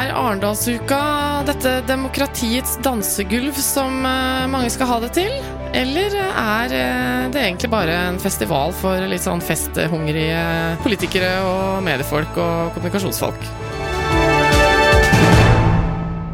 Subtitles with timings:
[0.00, 0.98] Er Arendalsuka
[1.44, 5.34] dette demokratiets dansegulv som eh, mange skal ha det til?
[5.76, 10.40] Eller er eh, det egentlig bare en festival for litt sånn festhungrige
[10.86, 13.44] politikere og mediefolk og kommunikasjonsfolk?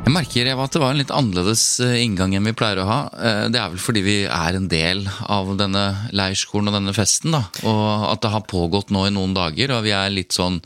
[0.06, 2.86] Jeg merker Eva, at det var en litt annerledes eh, inngang enn vi pleier å
[2.86, 3.00] ha.
[3.18, 7.34] Eh, Det er vel fordi vi er en del av denne leirskolen og denne festen.
[7.34, 10.62] da, Og at det har pågått nå i noen dager, og vi er litt sånn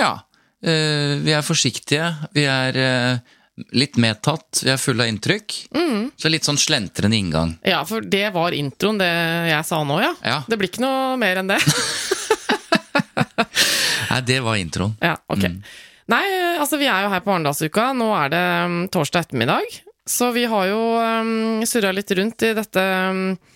[0.00, 0.31] Ja, eh,
[0.62, 2.12] vi er forsiktige.
[2.36, 3.32] Vi er eh,
[3.74, 4.62] litt medtatt.
[4.62, 5.56] Vi er fulle av inntrykk.
[6.16, 7.56] Så litt sånn slentrende inngang.
[7.66, 9.10] Ja, for det var introen, det
[9.50, 10.12] jeg sa nå, ja.
[10.22, 10.42] Ja.
[10.46, 11.58] Det blir ikke noe mer enn det.
[14.12, 14.94] Nei, det var introen.
[15.02, 15.48] Ja, ok.
[16.12, 16.24] Nei,
[16.60, 17.92] altså vi er jo her på Arendalsuka.
[17.96, 19.80] Nå er det um, torsdag ettermiddag.
[20.08, 23.51] Så vi har jo um, surra litt rundt i dette um, eh,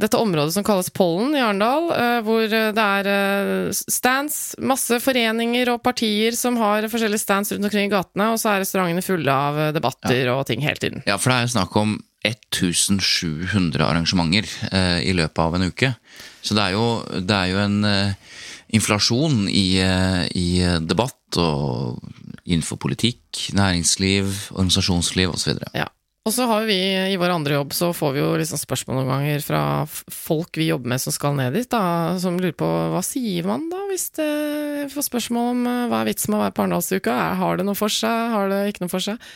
[0.00, 5.70] dette området som kalles Pollen i Arendal, eh, hvor det er eh, stands, masse foreninger
[5.72, 9.32] og partier som har forskjellige stands rundt omkring i gatene, og så er restaurantene fulle
[9.32, 11.02] av debatter debatter og ting hele tiden.
[11.06, 15.92] Ja, for det er jo snakk om 1700 arrangementer eh, i løpet av en uke.
[16.42, 16.86] Så det er jo,
[17.20, 18.14] det er jo en eh,
[18.76, 20.48] inflasjon i, eh, i
[20.84, 22.00] debatt og
[22.44, 25.60] innenfor politikk, næringsliv, organisasjonsliv osv.
[25.76, 25.88] Ja.
[26.24, 26.78] Og så har vi
[27.12, 30.70] i vår andre jobb, så får vi jo liksom spørsmål noen ganger fra folk vi
[30.70, 34.06] jobber med som skal ned dit, da, som lurer på hva sier man da hvis
[34.16, 34.28] det
[34.94, 37.18] får spørsmål om eh, hva er vitsen med å være på Arendalsuka?
[37.42, 38.32] Har det noe for seg?
[38.32, 39.28] Har det ikke noe for seg?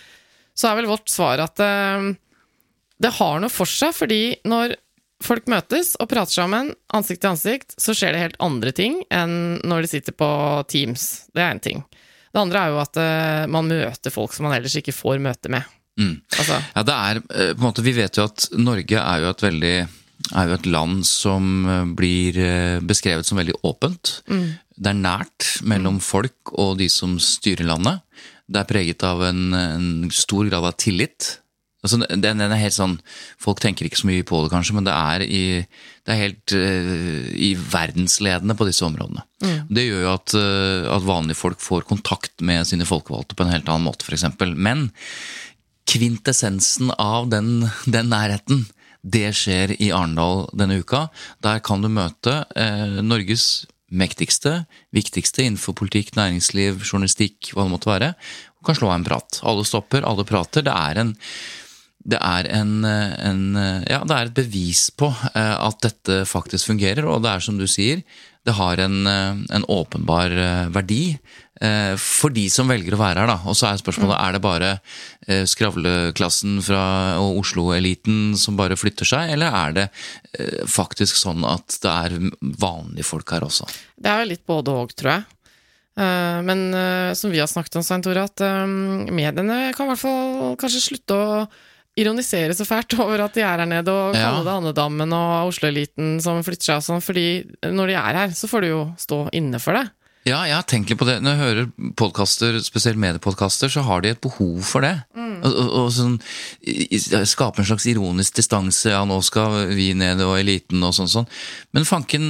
[0.56, 2.09] Så er vel vårt svar at eh,
[3.05, 4.78] det har noe for seg, fordi når
[5.28, 9.59] folk møtes og prater sammen ansikt til ansikt, så skjer det helt andre ting enn
[9.60, 10.31] når de sitter på
[10.72, 11.10] Teams.
[11.37, 11.84] Det er én ting.
[12.32, 15.53] Det andre er jo at eh, man møter folk som man ellers ikke får møte
[15.53, 15.69] med.
[15.99, 16.19] Mm.
[16.39, 19.33] Altså, Ja, det er eh, på en måte, Vi vet jo at Norge er jo
[19.33, 19.77] et veldig
[20.35, 24.21] er jo et land som eh, blir eh, beskrevet som veldig åpent.
[24.79, 28.03] Det er nært mellom folk og de som styrer landet.
[28.49, 31.39] Det er preget av en, en stor grad av tillit.
[31.79, 32.97] Altså, den, den er helt sånn,
[33.39, 35.43] Folk tenker ikke så mye på det, kanskje, men det er, i,
[36.07, 39.23] det er helt uh, i verdensledende på disse områdene.
[39.71, 43.55] Det gjør jo at, uh, at vanlige folk får kontakt med sine folkevalgte på en
[43.55, 44.27] helt annen måte, f.eks.
[44.59, 44.89] Men
[45.88, 48.66] kvintessensen av den, den nærheten,
[49.03, 51.06] det skjer i Arendal denne uka.
[51.44, 57.93] Der kan du møte eh, Norges mektigste, viktigste innenfor politikk, næringsliv, journalistikk, hva det måtte
[57.93, 58.10] være.
[58.59, 59.41] Du kan slå av en prat.
[59.49, 60.66] Alle stopper, alle prater.
[60.66, 61.16] Det er en
[62.09, 63.41] det er, en, en,
[63.84, 67.59] ja, det er et bevis på eh, at dette faktisk fungerer, og det er som
[67.59, 68.00] du sier,
[68.49, 71.03] det har en, eh, en åpenbar eh, verdi
[71.99, 73.31] for de som velger å være her.
[73.33, 73.39] Da.
[73.51, 74.69] Og så er spørsmålet er det bare
[75.27, 76.83] eh, skravleklassen fra
[77.23, 79.87] Oslo-eliten som bare flytter seg, eller er det
[80.39, 82.19] eh, faktisk sånn at det er
[82.63, 83.67] vanlige folk her også?
[83.99, 85.27] Det er jo litt både og, tror jeg.
[85.99, 88.63] Eh, Men eh, som vi har snakket om, Svein Tore, at eh,
[89.11, 91.43] mediene kan i hvert fall kanskje slutte å
[91.99, 94.29] ironisere så fælt over at de er her nede, og Ja.
[94.31, 97.25] kalle det Andedammen og Oslo-eliten som flytter seg og sånn, fordi
[97.75, 99.88] når de er her, så får de jo stå inne for det.
[100.26, 101.19] Ja, jeg har tenkt litt på det.
[101.25, 104.94] Når jeg hører podkaster, spesielt mediepodkaster, så har de et behov for det.
[105.17, 106.17] Og, og, og sånn,
[107.29, 108.91] Skape en slags ironisk distanse.
[108.93, 111.11] Ja, nå skal vi ned og eliten og sånn.
[111.12, 111.31] sånn.
[111.76, 112.29] Men fanken,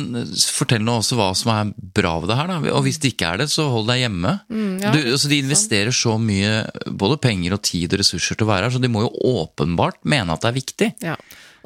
[0.54, 2.52] fortell nå også hva som er bra ved det her.
[2.52, 2.60] da.
[2.76, 4.36] Og hvis det ikke er det, så hold deg hjemme.
[4.84, 8.52] ja, du, altså, de investerer så mye både penger og tid og ressurser til å
[8.52, 10.92] være her, så de må jo åpenbart mene at det er viktig.
[11.08, 11.18] Ja.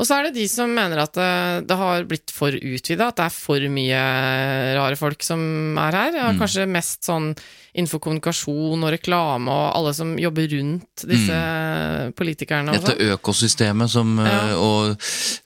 [0.02, 1.30] Og så er det de som mener at det,
[1.70, 4.00] det har blitt for utvida, at det er for mye
[4.74, 6.16] rare folk som er her.
[6.18, 6.40] Ja, Mm.
[6.42, 7.28] Kanskje mest sånn
[7.72, 11.38] innenfor kommunikasjon og reklame og alle som jobber rundt disse
[12.18, 12.82] politikerne Også.
[12.82, 12.88] Mm.
[12.98, 14.24] Dette økosystemet som Ja.
[14.24, 14.96] eh, og,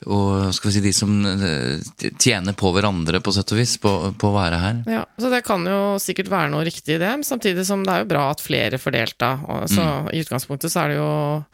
[0.08, 1.78] og skal vi si de som eh,
[2.18, 4.80] tjener på hverandre, på sett og vis, på, på å være her.
[4.88, 8.04] Ja, så det kan jo sikkert være noe riktig i det, samtidig som det er
[8.04, 9.34] jo bra at flere får delta.
[9.68, 10.08] Så Mm.
[10.14, 11.44] i utgangspunktet så er det jo eh,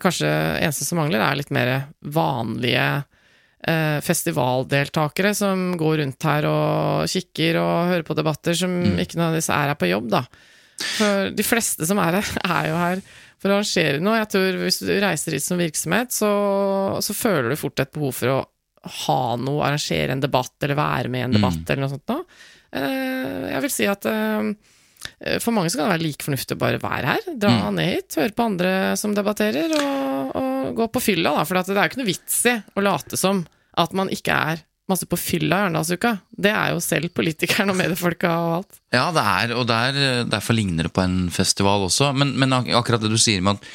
[0.00, 0.28] kanskje
[0.62, 3.04] eneste som mangler, er litt mer vanlige
[3.68, 8.96] eh, festivaldeltakere som går rundt her og kikker og hører på debatter, som Mm.
[9.04, 10.24] ikke nødvendigvis er her på jobb, da.
[10.96, 12.24] For de fleste som er her,
[12.58, 13.02] er jo her
[13.38, 14.16] for å arrangere noe.
[14.18, 16.30] Jeg tror Hvis du reiser hit som virksomhet, så,
[17.02, 18.40] så føler du fort et behov for å
[19.06, 22.24] ha noe, arrangere en debatt eller være med i en debatt eller noe sånt noe.
[22.74, 24.52] Eh, Jeg vil si at eh,
[25.44, 27.30] for mange så kan det være like fornuftig å bare være her.
[27.38, 31.44] Dra ned hit, høre på andre som debatterer, og, og gå på fylla, da.
[31.48, 33.44] For det er jo ikke noe vits i å late som
[33.80, 36.10] at man ikke er masse på fylla i Arendalsuka.
[36.36, 38.80] Det er jo selv politikeren og mediefolka og alt.
[38.92, 42.10] Ja, det er, og der, derfor ligner det på en festival også.
[42.18, 43.68] Men, men ak- akkurat det du sier med at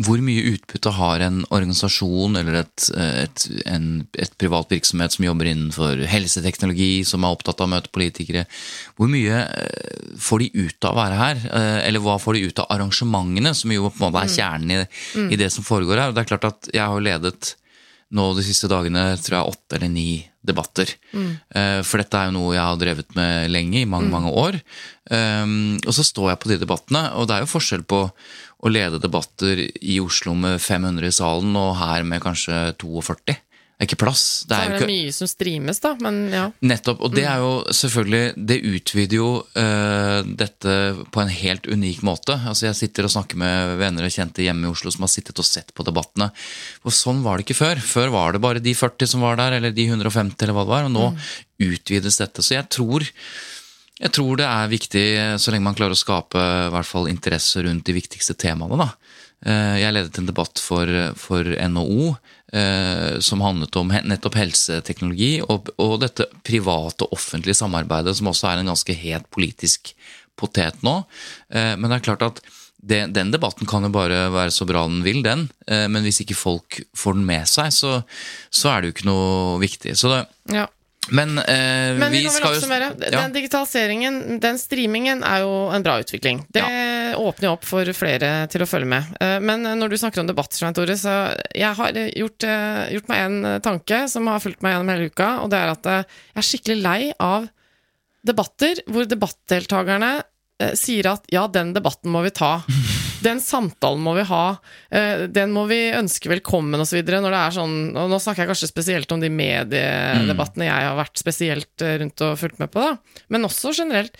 [0.00, 5.50] hvor mye utbytte har en organisasjon eller et, et, en, et privat virksomhet som jobber
[5.50, 8.46] innenfor helseteknologi, som er opptatt av å møte politikere,
[8.96, 11.42] hvor mye eh, får de ut av å være her?
[11.44, 14.76] Eh, Eller hva får de ut av arrangementene, som jo på en måte er kjernen
[14.78, 14.80] i,
[15.28, 16.12] i det som foregår her?
[16.12, 17.56] Og det er klart at jeg har ledet
[18.12, 20.10] nå de siste dagene tror jeg åtte eller ni
[20.44, 20.90] debatter.
[21.16, 21.30] Mm.
[21.86, 24.58] For dette er jo noe jeg har drevet med lenge, i mange, mange år.
[25.08, 28.02] Um, og så står jeg på de debattene, og det er jo forskjell på
[28.62, 33.34] å lede debatter i Oslo med 500 i salen, og her med kanskje 42.
[33.82, 34.24] Det er ikke plass.
[34.46, 36.44] Det er det er mye som streames, da, men ja.
[36.70, 37.00] Nettopp.
[37.02, 40.76] Og det er jo selvfølgelig Det utvider jo uh, dette
[41.10, 42.36] på en helt unik måte.
[42.46, 45.42] Altså Jeg sitter og snakker med venner og kjente hjemme i Oslo som har sittet
[45.42, 46.30] og sett på debattene.
[46.86, 47.82] Og sånn var det ikke før.
[47.82, 50.74] Før var det bare de 40 som var der, eller de 150, eller hva det
[50.76, 50.86] var.
[50.86, 51.08] Og nå
[51.72, 52.46] utvides dette.
[52.46, 53.10] Så jeg tror
[54.02, 55.04] jeg tror det er viktig,
[55.38, 58.78] så lenge man klarer å skape i hvert fall interesse rundt de viktigste temaene.
[58.82, 58.88] da.
[59.46, 60.86] Eh, Jeg ledet en debatt for,
[61.18, 62.16] for NHO
[62.52, 68.50] eh, som handlet om nettopp helseteknologi og, og dette private og offentlige samarbeidet, som også
[68.52, 69.94] er en ganske het politisk
[70.38, 71.04] potet nå.
[71.54, 72.42] Eh, Men det er klart at
[72.82, 75.48] det, den debatten kan jo bare være så bra den vil, den.
[75.70, 78.00] Eh, Men hvis ikke folk får den med seg, så,
[78.50, 79.94] så er det jo ikke noe viktig.
[79.98, 80.22] Så det,
[80.54, 80.66] ja.
[81.10, 82.92] Men eh, Men vi, vi skal jo oppsummere.
[83.02, 83.22] Ja.
[83.24, 86.44] Den digitaliseringen, den streamingen, er jo en bra utvikling.
[86.54, 86.62] Det
[87.18, 89.10] åpner jo opp for flere til å følge med.
[89.20, 91.16] Eh, Men når du snakker om debatt, Tore, så
[91.58, 95.32] jeg har gjort, eh, gjort meg en tanke som har fulgt meg gjennom hele uka,
[95.42, 97.48] og det er at eh, jeg er skikkelig lei av
[98.22, 100.12] debatter hvor debattdeltakerne
[100.62, 102.60] eh, sier at ja, den debatten må vi ta.
[103.22, 104.42] Den samtalen må vi ha.
[104.90, 107.00] eh, Den må vi ønske velkommen osv.
[107.06, 110.98] Når det er sånn Og nå snakker jeg kanskje spesielt om de mediedebattene jeg har
[110.98, 113.22] vært spesielt eh, rundt og fulgt med på, da.
[113.32, 114.16] Men også generelt.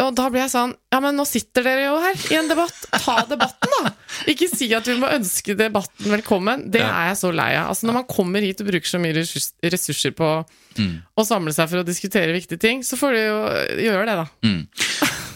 [0.00, 2.78] Og da blir jeg sånn Ja, men nå sitter dere jo her i en debatt.
[3.04, 3.90] Ta debatten, da!
[4.32, 6.64] Ikke si at vi må ønske debatten velkommen.
[6.72, 7.68] Det er jeg så lei av.
[7.74, 10.30] Altså, når man kommer hit og bruker så mye ressurser på
[11.20, 13.38] å samle seg for å diskutere viktige ting, så får du jo
[13.84, 14.26] gjøre det, da.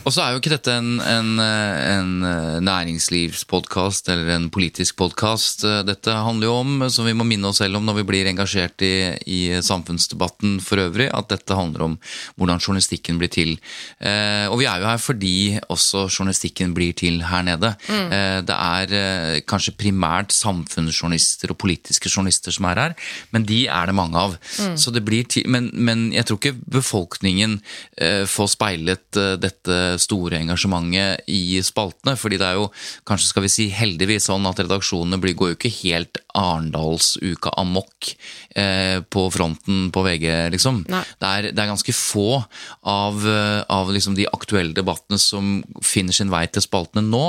[0.06, 4.94] Og så er jo ikke dette en, en, eh, en eh, næringslivspodkast eller en politisk
[5.00, 5.64] podkast.
[5.82, 8.84] Dette handler jo om, som vi må minne oss selv om når vi blir engasjert
[8.86, 8.92] i,
[9.26, 11.96] i samfunnsdebatten for øvrig, at dette handler om
[12.38, 13.56] hvordan journalistikken blir til.
[13.98, 15.34] Eh, og vi er jo her fordi
[15.74, 17.72] også journalistikken blir til her nede.
[17.90, 22.96] Eh, det er eh, kanskje primært samfunnsjournalister og politiske journalister som er her,
[23.34, 24.38] men de er det mange av.
[24.78, 27.58] Så det blir til, men, men jeg tror ikke befolkningen
[27.98, 32.16] eh, får speilet eh, dette store engasjementet i spaltene.
[32.16, 32.70] fordi det er jo
[33.08, 38.12] kanskje skal vi si heldigvis sånn at redaksjonene blir, går jo ikke helt Arendalsuka amok
[38.56, 40.82] eh, på fronten på VG, liksom.
[40.88, 42.40] Det er, det er ganske få
[42.88, 47.24] av, eh, av liksom de aktuelle debattene som finner sin vei til spaltene nå.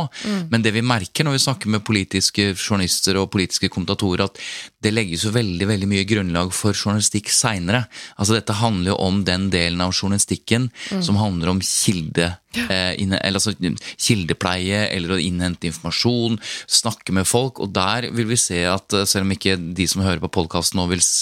[0.52, 4.42] Men det vi merker når vi snakker med politiske journalister og politiske kommentatorer, at
[4.84, 7.86] det legges jo veldig veldig mye grunnlag for journalistikk seinere.
[8.16, 10.70] Altså, dette handler jo om den delen av journalistikken
[11.04, 12.36] som handler om kilde.
[12.58, 13.54] Eh, inne, eller altså,
[14.02, 16.40] kildepleie eller å innhente informasjon,
[16.80, 17.62] snakke med folk.
[17.64, 20.80] Og der vil vi se at eh, selv om ikke de som hører på podkasten
[20.80, 21.17] nå vil se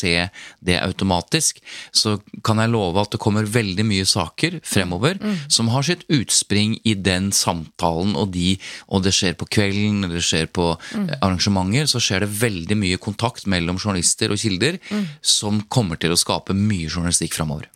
[0.66, 1.62] det automatisk,
[1.96, 5.20] så kan jeg love at det kommer veldig mye saker fremover
[5.52, 8.56] som har sitt utspring i den samtalen og de,
[8.88, 11.10] og det skjer på kvelden eller det skjer på mm.
[11.20, 14.80] arrangementer, så skjer det veldig mye kontakt mellom journalister og kilder
[15.22, 17.70] som kommer til å skape mye journalistikk fremover.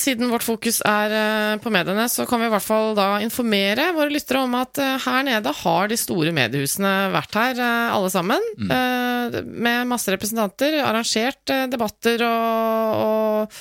[0.00, 3.90] Siden vårt fokus er eh, på mediene, så kan vi i hvert fall da informere
[3.96, 8.12] våre lyttere om at eh, her nede har de store mediehusene vært her, eh, alle
[8.12, 8.48] sammen.
[8.58, 8.72] Mm.
[9.48, 13.58] Med masse representanter, arrangert debatter og, og,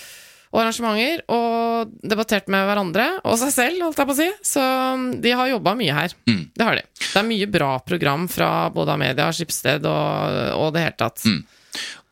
[0.53, 4.29] og arrangementer, og debattert med hverandre og seg selv, holdt jeg på å si.
[4.53, 6.15] Så mm, de har jobba mye her.
[6.27, 6.87] Det har de.
[7.01, 11.25] Det er mye bra program fra både Amedia, Skipsted og, og det hele tatt.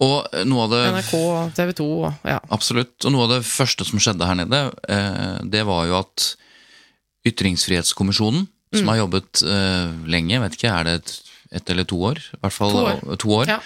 [0.05, 1.13] Og noe av det NRK,
[1.55, 1.87] TV 2,
[2.27, 2.39] ja.
[2.51, 2.95] Absolutt.
[3.05, 6.35] Og noe av det første som skjedde her nede, eh, det var jo at
[7.25, 8.79] Ytringsfrihetskommisjonen, Mm.
[8.79, 11.11] som har jobbet eh, lenge, vet ikke, er det et,
[11.61, 12.17] ett eller to år?
[12.33, 13.17] I hvert fall To år.
[13.21, 13.47] to år.
[13.47, 13.59] Ja.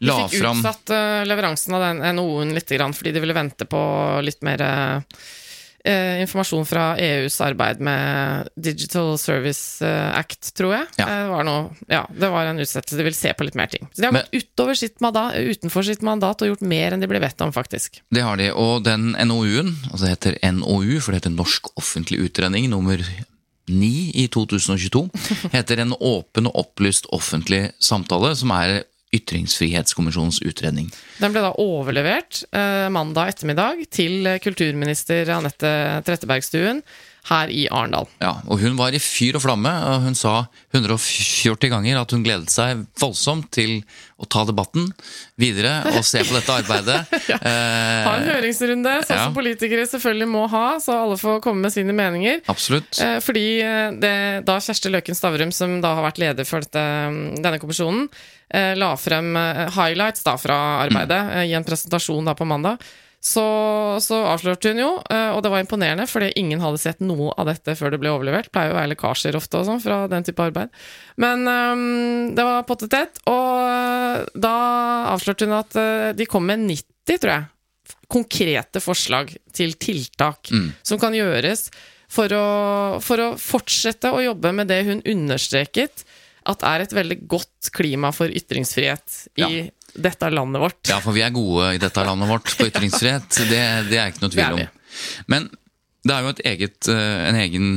[0.00, 3.80] De fikk utsatt eh, leveransen av den NOU-en litt, grann, fordi de ville vente på
[4.24, 4.62] litt mer
[5.84, 10.86] eh, eh, informasjon fra EUs arbeid med Digital Service eh, Act, tror jeg.
[11.00, 11.06] Ja.
[11.08, 12.96] Eh, Det, var noe, ja, det var en utsettelse.
[13.00, 13.86] De vil se på litt mer ting.
[13.92, 17.00] Så de har Men- gått utover sitt mandat, utenfor sitt mandat og gjort mer enn
[17.04, 18.00] de ble bedt om, faktisk.
[18.10, 22.20] Det har de, og den NOU-en, altså det heter NOU, for det heter Norsk offentlig
[22.28, 22.98] utredning nummer
[23.68, 25.08] 9 i 2022,
[25.56, 28.82] heter En åpen og opplyst offentlig samtale, som er
[29.14, 30.90] Ytringsfrihetskommisjonens utredning.
[31.20, 35.74] Den ble da overlevert eh, mandag ettermiddag til kulturminister Anette
[36.06, 36.82] Trettebergstuen
[37.28, 38.08] her i Arendal.
[38.20, 40.34] Ja, og hun var i fyr og flamme, og hun sa
[40.74, 43.78] 140 ganger at hun gledet seg voldsomt til
[44.20, 44.90] å ta debatten
[45.40, 47.00] videre og se på dette arbeidet.
[47.34, 49.24] Ha en eh, høringsrunde, sånn ja.
[49.26, 52.42] som politikere selvfølgelig må ha, så alle får komme med sine meninger.
[52.50, 52.98] absolutt.
[53.02, 54.14] Eh, Fordi eh, det,
[54.46, 56.84] da Kjersti Løken Stavrum, som da har vært leder for dette,
[57.40, 58.08] denne kommisjonen,
[58.54, 59.32] la frem
[59.74, 61.38] highlights da fra arbeidet mm.
[61.48, 62.84] i en presentasjon da på mandag,
[63.24, 63.44] så,
[64.04, 67.48] så avslørte hun jo, eh, og det var imponerende, fordi ingen hadde sett noe av
[67.48, 68.50] dette før det ble overlevert.
[68.52, 70.74] Pleier jo å være lekkasjer ofte og sånn fra den type arbeid.
[71.24, 71.86] Men um,
[72.36, 74.54] det var pottet tett, og eh, da
[75.14, 77.48] avslørte hun at eh, de kom med 90, tror jeg,
[78.12, 80.50] konkrete forslag til tiltak
[80.84, 81.70] som kan gjøres
[82.12, 82.46] for å,
[83.02, 86.04] for å fortsette å jobbe med det hun understreket
[86.48, 89.64] at er et veldig godt klima for ytringsfrihet i Ja.
[89.94, 90.80] Dette landet vårt.
[90.90, 93.28] Ja, for vi er gode i dette landet vårt på ytringsfrihet.
[93.52, 94.80] Det, det er ikke noe er tvil om.
[95.30, 95.48] Men
[96.04, 97.68] det er jo et eget, eh, en egen,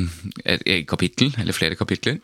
[0.43, 2.19] et eget kapittel, eller flere kapitler,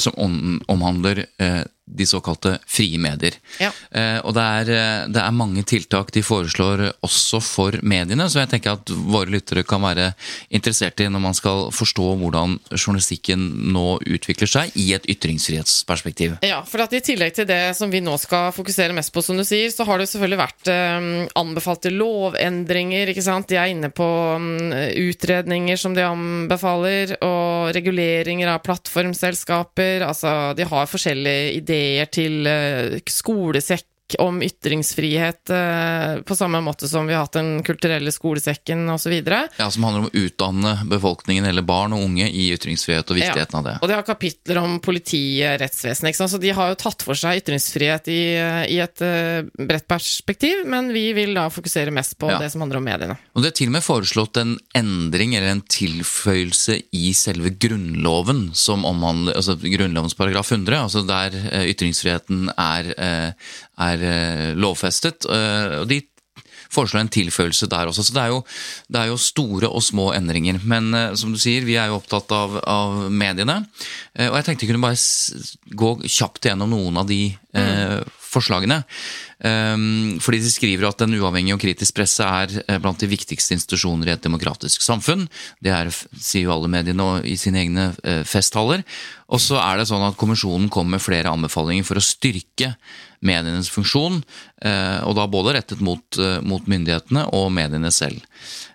[0.00, 3.36] som om, omhandler eh, de såkalte frie medier.
[3.60, 3.70] Ja.
[3.90, 8.42] Eh, og det er, eh, det er mange tiltak de foreslår også for mediene, så
[8.42, 10.12] jeg tenker at våre lyttere kan være
[10.50, 13.44] interessert i når man skal forstå hvordan journalistikken
[13.74, 16.38] nå utvikler seg i et ytringsfrihetsperspektiv.
[16.46, 19.38] Ja, for at i tillegg til det som vi nå skal fokusere mest på, som
[19.38, 23.50] du sier, så har det selvfølgelig vært eh, anbefalte lovendringer, ikke sant.
[23.52, 24.08] De er inne på
[24.40, 24.72] mm,
[25.10, 30.06] utredninger som de anbefaler, og reguleringer av plattformselskaper.
[30.06, 31.81] Altså, de har forskjellige ideer
[32.12, 33.00] til eh,
[34.20, 39.12] om ytringsfrihet, eh, på samme måte som vi har hatt Den kulturelle skolesekken osv.
[39.58, 43.58] Ja, Som handler om å utdanne befolkningen, eller barn og unge, i ytringsfrihet og viktigheten
[43.58, 43.78] av det.
[43.82, 48.08] Og de har kapitler om politiet, rettsvesenet, så de har jo tatt for seg ytringsfrihet
[48.12, 48.20] i,
[48.74, 52.38] i et eh, bredt perspektiv, men vi vil da fokusere mest på Ja.
[52.38, 53.16] det som handler om mediene.
[53.34, 58.50] Og det er til og med foreslått en endring eller en tilføyelse i selve Grunnloven,
[58.54, 63.32] som omhandler altså Grunnlovens paragraf 100, altså der eh, ytringsfriheten er, eh,
[63.90, 65.28] er eh, lovfestet.
[65.28, 66.02] eh, og de
[66.72, 68.06] foreslår en tilføyelse der også.
[68.06, 68.40] Så det er jo,
[68.92, 70.60] det er jo store og små endringer.
[70.64, 73.62] Men eh, som du sier, vi er jo opptatt av, av mediene.
[74.16, 78.00] Eh, og jeg tenkte jeg kunne bare gå kjapt gjennom noen av de eh,
[78.32, 78.82] forslagene.
[79.42, 83.56] Um, fordi de skriver at en uavhengig og kritisk presse er eh, blant de viktigste
[83.58, 85.26] institusjoner i et demokratisk samfunn.
[85.60, 87.88] Det er, sier jo alle mediene i sine egne
[88.28, 88.86] festtaler.
[89.32, 92.76] Og så er det sånn at kommisjonen kommer med flere anbefalinger for å styrke
[93.22, 94.20] medienes funksjon,
[94.62, 98.20] eh, og da både rettet mot, eh, mot myndighetene og mediene selv.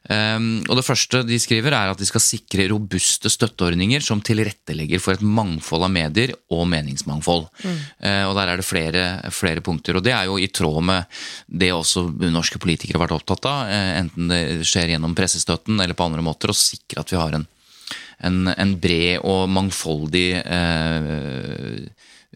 [0.08, 5.02] Um, og Det første de skriver er at de skal sikre robuste støtteordninger som tilrettelegger
[5.04, 7.50] for et mangfold av medier og meningsmangfold.
[7.60, 7.82] Mm.
[8.30, 9.04] og Der er det flere,
[9.36, 9.98] flere punkter.
[9.98, 11.06] og Det er jo i tråd med
[11.52, 15.98] det også norske politikere har vært opptatt av, eh, enten det skjer gjennom pressestøtten eller
[15.98, 17.48] på andre måter, å sikre at vi har en,
[18.28, 21.88] en, en bred og mangfoldig eh,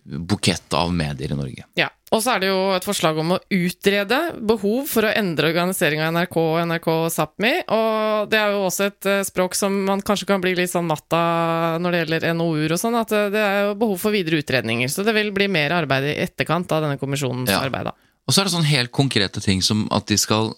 [0.04, 1.66] bukett av medier i Norge.
[1.78, 1.90] Ja.
[2.12, 6.10] Og så er det jo et forslag om å utrede behov for å endre organiseringa
[6.10, 7.52] av NRK og NRK Sápmi.
[7.72, 10.90] Og det er jo også et eh, språk som man kanskje kan bli litt sånn
[10.90, 14.12] matt av når det gjelder NOU-er og sånn, at eh, det er jo behov for
[14.16, 14.92] videre utredninger.
[14.92, 17.62] Så det vil bli mer arbeid i etterkant av denne kommisjonens Ja.
[17.64, 17.96] arbeid, da.
[18.28, 20.52] Og så er det sånn helt konkrete ting som at de skal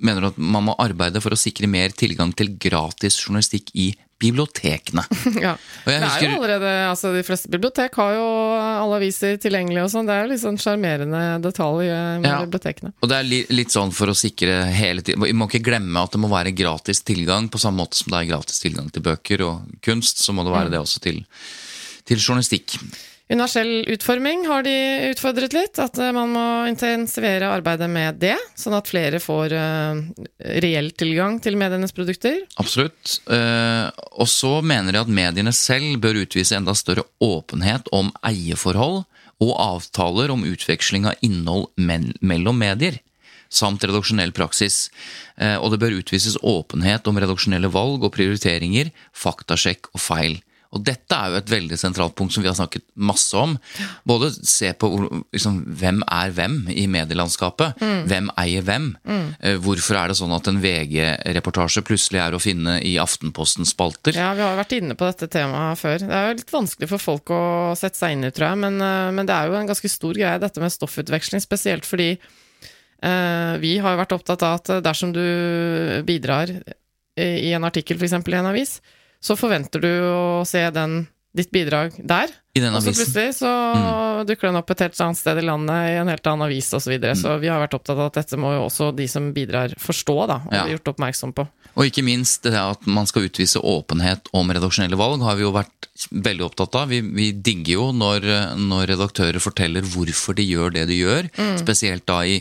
[0.00, 3.90] mener at man må arbeide for å sikre mer tilgang til gratis journalistikk i
[4.20, 5.00] bibliotekene.
[5.40, 5.54] Ja.
[5.86, 8.26] Det er husker- jo allerede, altså De fleste bibliotek har jo
[8.60, 10.08] alle aviser tilgjengelig og sånn.
[10.10, 12.40] Det er jo litt sånn sjarmerende detalj eh, med Ja.
[12.44, 12.92] bibliotekene.
[13.00, 16.02] Og det er li, litt sånn for å sikre hele tiden Vi må ikke glemme
[16.04, 19.02] at det må være gratis tilgang, på samme måte som det er gratis tilgang til
[19.08, 21.22] bøker og kunst, så må det være det også til,
[22.04, 22.76] til journalistikk.
[23.30, 24.72] Universell utforming har de
[25.12, 25.78] utfordret litt.
[25.78, 30.00] At eh, man må intensivere arbeidet med det, sånn at flere får uh,
[30.64, 32.40] reell tilgang til medienes produkter.
[32.58, 33.20] Absolutt.
[33.30, 33.86] Uh,
[34.18, 39.04] og så mener jeg at mediene selv bør utvise enda større åpenhet om eierforhold
[39.40, 42.98] og avtaler om utveksling av innhold mell mellom medier.
[43.50, 44.88] Samt redaksjonell praksis.
[45.38, 50.40] Uh, og det bør utvises åpenhet om redaksjonelle valg og prioriteringer, faktasjekk og feil.
[50.70, 53.56] Og dette er jo et veldig sentralt punkt som vi har snakket masse om.
[54.06, 54.90] Både se på
[55.34, 57.80] liksom, hvem er hvem i medielandskapet.
[58.10, 58.92] Hvem eier hvem?
[59.02, 59.24] Mm.
[59.64, 64.14] Hvorfor er det sånn at en VG-reportasje plutselig er å finne i Aftenpostens spalter?
[64.14, 66.04] Ja, vi har jo vært inne på dette temaet før.
[66.04, 67.42] Det er jo litt vanskelig for folk å
[67.78, 70.14] sette seg inn i, tror jeg, men, eh, men det er jo en ganske stor
[70.14, 75.16] greie, dette med stoffutveksling, spesielt fordi eh, vi har jo vært opptatt av at dersom
[75.16, 75.24] du
[76.06, 76.62] bidrar i
[77.20, 78.14] i en artikkel, f.eks.
[78.16, 78.78] i en avis,
[79.20, 81.04] så forventer du å se den,
[81.36, 82.32] ditt bidrag der.
[82.54, 83.50] I den Og så plutselig så
[84.26, 86.82] dukker den opp et helt annet sted i landet, i en helt annen avis osv.
[86.82, 87.14] Så, videre.
[87.14, 90.16] så vi har vært opptatt av at dette må jo også de som bidrar, forstå,
[90.26, 90.64] da, og Ja.
[90.66, 91.46] bli gjort oppmerksom på.
[91.78, 95.52] Og ikke minst det at man skal utvise åpenhet om redaksjonelle valg, har vi jo
[95.54, 96.90] vært veldig opptatt av.
[96.90, 98.26] Vi, vi digger jo når,
[98.58, 101.28] når redaktører forteller hvorfor de gjør det de gjør.
[101.60, 102.40] Spesielt da i,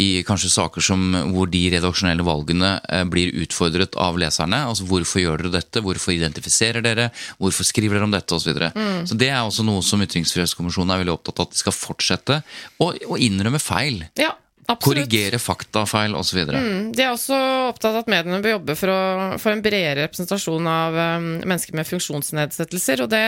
[0.00, 1.04] i kanskje saker som
[1.34, 4.62] hvor de redaksjonelle valgene eh, blir utfordret av leserne.
[4.70, 7.10] Altså hvorfor gjør dere dette, hvorfor identifiserer dere,
[7.42, 8.42] hvorfor skriver dere om dette, osv.
[8.42, 8.72] Så, videre.
[9.08, 12.40] så det er også noe som Ytringsfrihetskommisjonen er veldig opptatt av at de skal fortsette
[12.82, 14.02] å å innrømme feil.
[14.20, 14.32] Ja,
[14.66, 15.04] absolutt.
[15.06, 16.38] Korrigere faktafeil osv.
[16.40, 16.60] videre
[16.94, 17.36] De er også
[17.70, 21.76] opptatt av at mediene bør jobbe for, å, for en bredere representasjon av um, mennesker
[21.78, 23.24] med funksjonsnedsettelser, og det,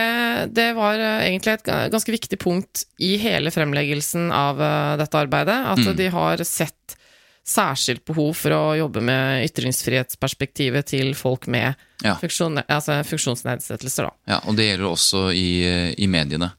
[0.55, 5.57] det var uh, egentlig et ganske viktig punkt i hele fremleggelsen av uh, dette arbeidet,
[5.75, 6.99] at de har sett
[7.45, 12.15] særskilt behov for å jobbe med ytringsfrihetsperspektivet til folk med Ja.
[12.19, 14.03] funksjon, altså funksjonsnedsettelser.
[14.09, 14.11] Da.
[14.33, 15.47] Ja, og det gjelder også i,
[15.97, 16.51] i mediene.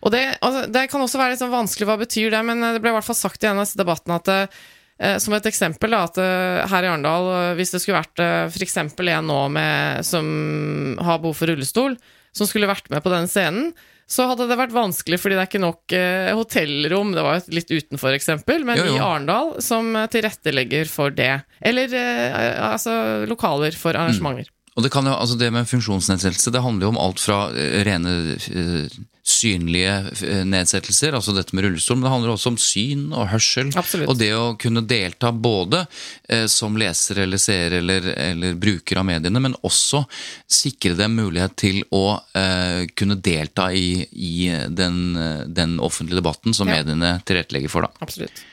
[0.00, 2.40] Og det, altså, det kan også være litt sånn vanskelig, hva betyr det?
[2.48, 5.18] Men eh, det ble i hvert fall sagt i en av disse debattene at eh,
[5.20, 8.58] som et eksempel, da, at eh, her i Arendal, eh, hvis det skulle vært eh,
[8.64, 11.98] eksempel en nå med, som har behov for rullestol,
[12.32, 13.72] som skulle vært med på den scenen,
[14.10, 17.50] så hadde det vært vanskelig, fordi det er ikke nok eh, hotellrom, det var et
[17.54, 18.96] litt utenfor eksempel, men Jo, jo.
[18.96, 21.44] i Arendal som eh, tilrettelegger for det.
[21.62, 24.50] Eller eh, altså lokaler for arrangementer.
[24.78, 27.80] Og det, kan jo, altså det med funksjonsnedsettelse det handler jo om alt fra eh,
[27.86, 28.98] rene eh,
[29.30, 29.92] synlige
[30.26, 33.70] eh, nedsettelser, altså dette med rullestol, men det handler også om syn og hørsel.
[33.78, 34.10] Absolutt.
[34.10, 35.84] Og det å kunne delta både
[36.28, 40.04] eh, som leser eller seer eller, eller bruker av mediene, men også
[40.50, 42.04] sikre dem mulighet til å
[42.36, 46.80] eh, kunne delta i, i den, eh, den offentlige debatten som Ja.
[46.80, 47.86] mediene tilrettelegger for.
[47.88, 48.04] da.
[48.04, 48.44] Absolutt.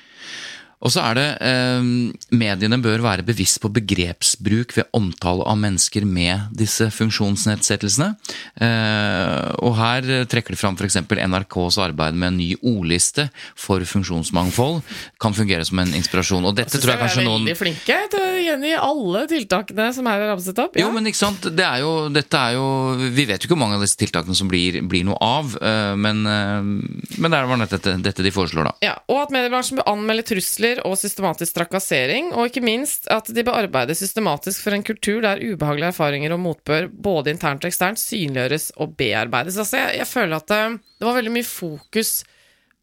[0.86, 1.88] Og så er det eh,
[2.38, 8.12] Mediene bør være bevisst på begrepsbruk ved omtale av mennesker med disse funksjonsnedsettelsene.
[8.62, 11.00] Eh, og her trekker de fram f.eks.
[11.02, 14.84] NRKs arbeid med en ny ordliste for funksjonsmangfold.
[15.22, 16.46] Kan fungere som en inspirasjon.
[16.46, 20.12] Og dette tror jeg kanskje er noen veldig flinke til å gjengi alle tiltakene som
[20.12, 20.78] her er ramset opp.
[20.78, 22.68] Jo, men ikke sant, det er jo, dette er jo
[23.18, 25.96] Vi vet jo ikke hvor mange av disse tiltakene som blir, blir noe av, eh,
[25.98, 28.76] men, eh, men det var nettopp dette, dette de foreslår, da.
[28.86, 33.44] Ja, og at mediebransjen bør anmelde trusler og systematisk trakassering, og ikke minst at de
[33.46, 38.02] bør arbeide systematisk for en kultur der ubehagelige erfaringer og motbør både internt og eksternt
[38.02, 39.60] synliggjøres og bearbeides.
[39.62, 40.64] Altså, jeg, jeg føler at det,
[41.00, 42.12] det var veldig mye fokus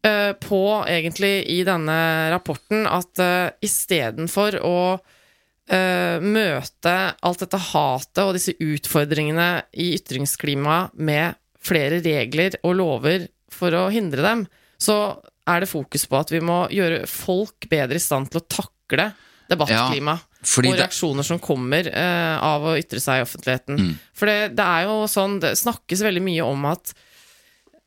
[0.07, 1.99] uh, på, egentlig, i denne
[2.33, 10.97] rapporten, at uh, istedenfor å uh, møte alt dette hatet og disse utfordringene i ytringsklimaet
[10.97, 14.45] med flere regler og lover for å hindre dem,
[14.81, 18.47] så er det fokus på at vi må gjøre folk bedre i stand til å
[18.49, 19.11] takle
[19.49, 23.79] debattklima fordi og reaksjoner som kommer uh, av å ytre seg i offentligheten.
[24.13, 26.93] For det, det er jo sånn Det snakkes veldig mye om at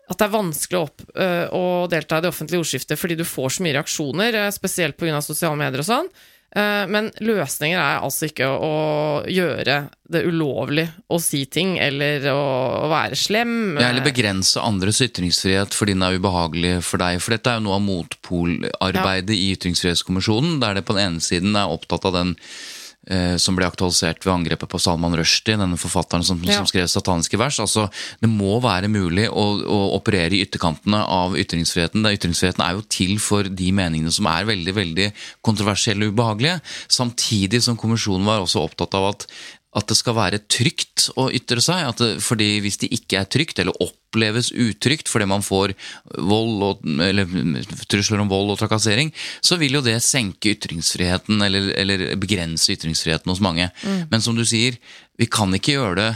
[0.08, 3.26] at det er vanskelig å, opp, uh, å delta i det offentlige ordskiftet fordi du
[3.28, 5.20] får så mye reaksjoner, uh, spesielt pga.
[5.20, 6.08] sosiale medier og sånn.
[6.56, 8.72] Eh, Men løsninger er altså ikke å,
[9.28, 13.76] gjøre det ulovlig å si ting, eller å, være slem.
[13.76, 17.20] Ja, eller begrense andres ytringsfrihet fordi den er ubehagelig for deg.
[17.24, 21.58] For dette er jo noe av motpolarbeidet i Ytringsfrihetskommisjonen, der det på den ene siden
[21.58, 22.34] er opptatt av den
[23.40, 26.58] som ble aktualisert ved angrepet på Salman Rushdie, denne forfatteren som, Ja.
[26.58, 27.58] som skrev sataniske vers.
[27.64, 27.86] Altså,
[28.20, 32.02] det må være mulig å, å operere i ytterkantene av ytringsfriheten.
[32.04, 35.08] Da ytringsfriheten er jo til for de meningene som er veldig veldig
[35.42, 36.60] kontroversielle og ubehagelige.
[36.88, 39.26] Samtidig som kommisjonen var også opptatt av at
[39.78, 41.84] at det skal være trygt å ytre seg.
[41.92, 45.74] At det, fordi Hvis det ikke er trygt, eller oppleves utrygt fordi man får
[46.16, 47.28] vold og, eller
[47.90, 49.12] trusler om vold og trakassering,
[49.44, 53.70] så vil jo det senke ytringsfriheten eller, eller begrense ytringsfriheten hos mange.
[54.10, 54.78] Men som du sier,
[55.18, 56.10] vi kan ikke gjøre det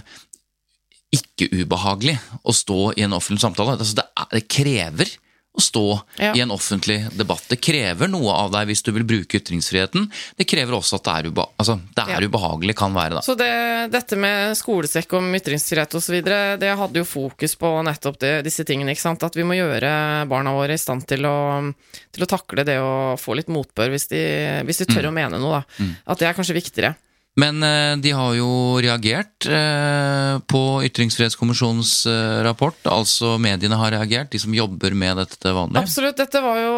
[1.13, 2.17] ikke ubehagelig
[2.49, 3.77] å stå i en offentlig samtale.
[3.77, 5.11] Altså det, er, det krever
[5.53, 6.33] å stå Ja.
[6.35, 7.45] i en offentlig debatt.
[7.49, 10.07] Det krever noe av deg hvis du vil bruke ytringsfriheten.
[10.39, 12.29] Det krever også at det er, uba altså, det er Ja.
[12.29, 13.15] ubehagelig, kan være.
[13.15, 13.21] da.
[13.21, 16.23] Så det, dette med skolesekk om ytringsfrihet osv.,
[16.59, 18.93] det hadde jo fokus på nettopp det, disse tingene.
[18.97, 19.23] ikke sant?
[19.23, 21.75] At vi må gjøre barna våre i stand til å,
[22.13, 24.23] til å takle det å få litt motbør hvis de,
[24.65, 25.61] hvis de tør å mene noe.
[25.79, 25.85] da.
[26.07, 26.97] At det er kanskje viktigere.
[27.41, 28.49] Men eh, de har jo
[28.85, 32.77] reagert eh, på Ytringsfrihetskommisjonens eh, rapport.
[32.85, 35.81] Altså mediene har reagert, de som jobber med dette til vanlig.
[35.81, 36.19] Absolutt.
[36.21, 36.75] Dette var jo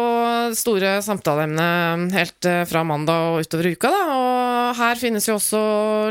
[0.55, 1.67] store samtaleemne
[2.15, 3.91] helt fra mandag og utover uka.
[3.91, 4.03] Da.
[4.15, 4.44] Og
[4.77, 5.59] her finnes jo også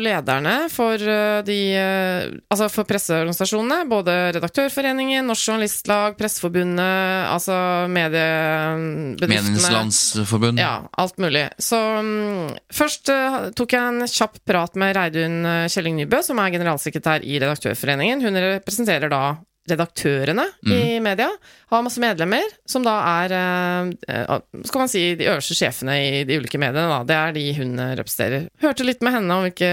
[0.03, 3.85] lederne for eh, de eh, Altså for presseorganisasjonene.
[3.91, 7.57] Både Redaktørforeningen, Norsk Journalistlag, Presseforbundet, altså
[7.93, 9.31] mediebedriftene.
[9.35, 10.63] Medienes Landsforbund.
[10.63, 11.47] Ja, alt mulig.
[11.59, 15.41] Så mm, først eh, tok jeg en kjapp prat med Reidun
[15.73, 18.23] Kjelling Nybø, som er generalsekretær i Redaktørforeningen.
[18.25, 19.25] Hun representerer da
[19.71, 21.31] redaktørene i media.
[21.73, 24.33] Har masse medlemmer, som da er eh, eh,
[24.69, 26.87] skal man si, de øverste sjefene i de ulike mediene.
[26.91, 27.01] Da.
[27.09, 28.49] Det er de hun eh, representerer.
[28.65, 29.71] Hørte litt med henne om hvilke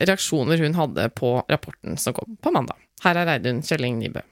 [0.00, 2.78] reaksjoner hun hadde på rapporten som kom på mandag.
[3.04, 4.22] Her er Reidun Kjelling Nybø.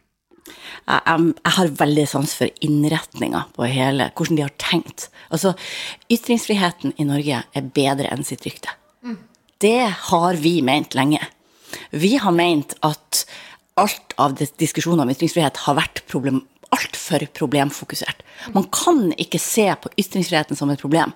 [0.48, 5.11] jeg, jeg, jeg har veldig sans for innretninga på hele, hvordan de har tenkt.
[5.29, 5.53] Altså,
[6.12, 8.72] ytringsfriheten i Norge er bedre enn sitt rykte.
[9.62, 11.20] Det har vi ment lenge.
[11.94, 13.22] Vi har ment at
[13.81, 18.23] alt av dis- diskusjonen om ytringsfrihet har vært problem, altfor problemfokusert.
[18.55, 21.13] Man kan ikke se på ytringsfriheten som et problem.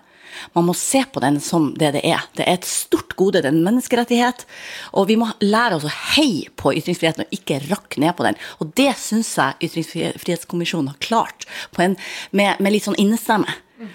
[0.53, 2.21] Man må se på den som det det er.
[2.37, 4.45] Det er et stort gode, det er en menneskerettighet.
[4.93, 8.37] Og vi må lære oss å heie på ytringsfriheten og ikke rakke ned på den.
[8.61, 11.47] Og det syns jeg Ytringsfrihetskommisjonen har klart,
[11.81, 11.97] en,
[12.37, 13.49] med, med litt sånn innestemme.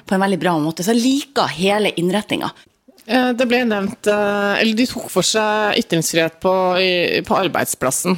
[0.06, 0.84] På en veldig bra måte.
[0.86, 2.52] Så jeg liker hele innretninga.
[3.06, 6.52] Eh, Det ble nevnt eh, Eller de tok for seg ytringsfrihet på,
[7.28, 8.18] på arbeidsplassen.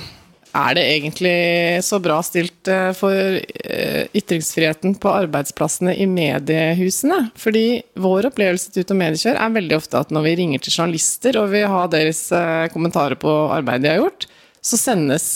[0.54, 1.38] Er det egentlig
[1.82, 3.12] så bra stilt eh, for
[3.42, 7.32] eh, ytringsfriheten på arbeidsplassene i mediehusene?
[7.42, 10.76] Fordi vår opplevelse til Ut og mediekjør er veldig ofte at når vi ringer til
[10.76, 14.28] journalister og vil ha deres eh, kommentarer på arbeidet de har gjort,
[14.62, 15.28] så sendes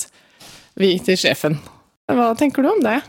[0.77, 1.57] vi til sjefen.
[2.13, 2.99] Hva tenker du om det?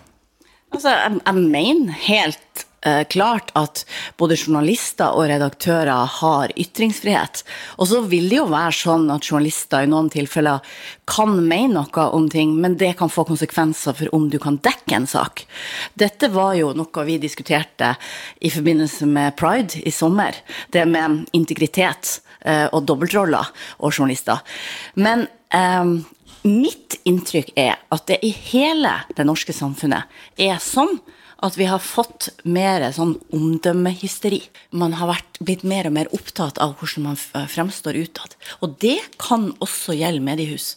[0.73, 2.68] Altså, jeg, jeg mener helt
[3.11, 3.83] klart at
[4.21, 7.43] både journalister og redaktører har ytringsfrihet.
[7.79, 10.62] Og så vil det jo være sånn at journalister i noen tilfeller
[11.09, 14.97] kan mene noe om ting, men det kan få konsekvenser for om du kan dekke
[14.97, 15.45] en sak.
[15.99, 17.95] Dette var jo noe vi diskuterte
[18.41, 20.37] i forbindelse med pride i sommer.
[20.71, 24.45] Det med integritet eh, og dobbeltroller og journalister.
[24.95, 25.99] Men um,
[26.47, 30.07] Mitt inntrykk er at det i hele det norske samfunnet
[30.38, 30.95] er sånn
[31.44, 34.40] at vi har fått mer sånn omdømmehysteri.
[34.74, 38.35] Man har vært, blitt mer og mer opptatt av hvordan man fremstår utad.
[38.64, 40.72] Og det kan også gjelde mediehus.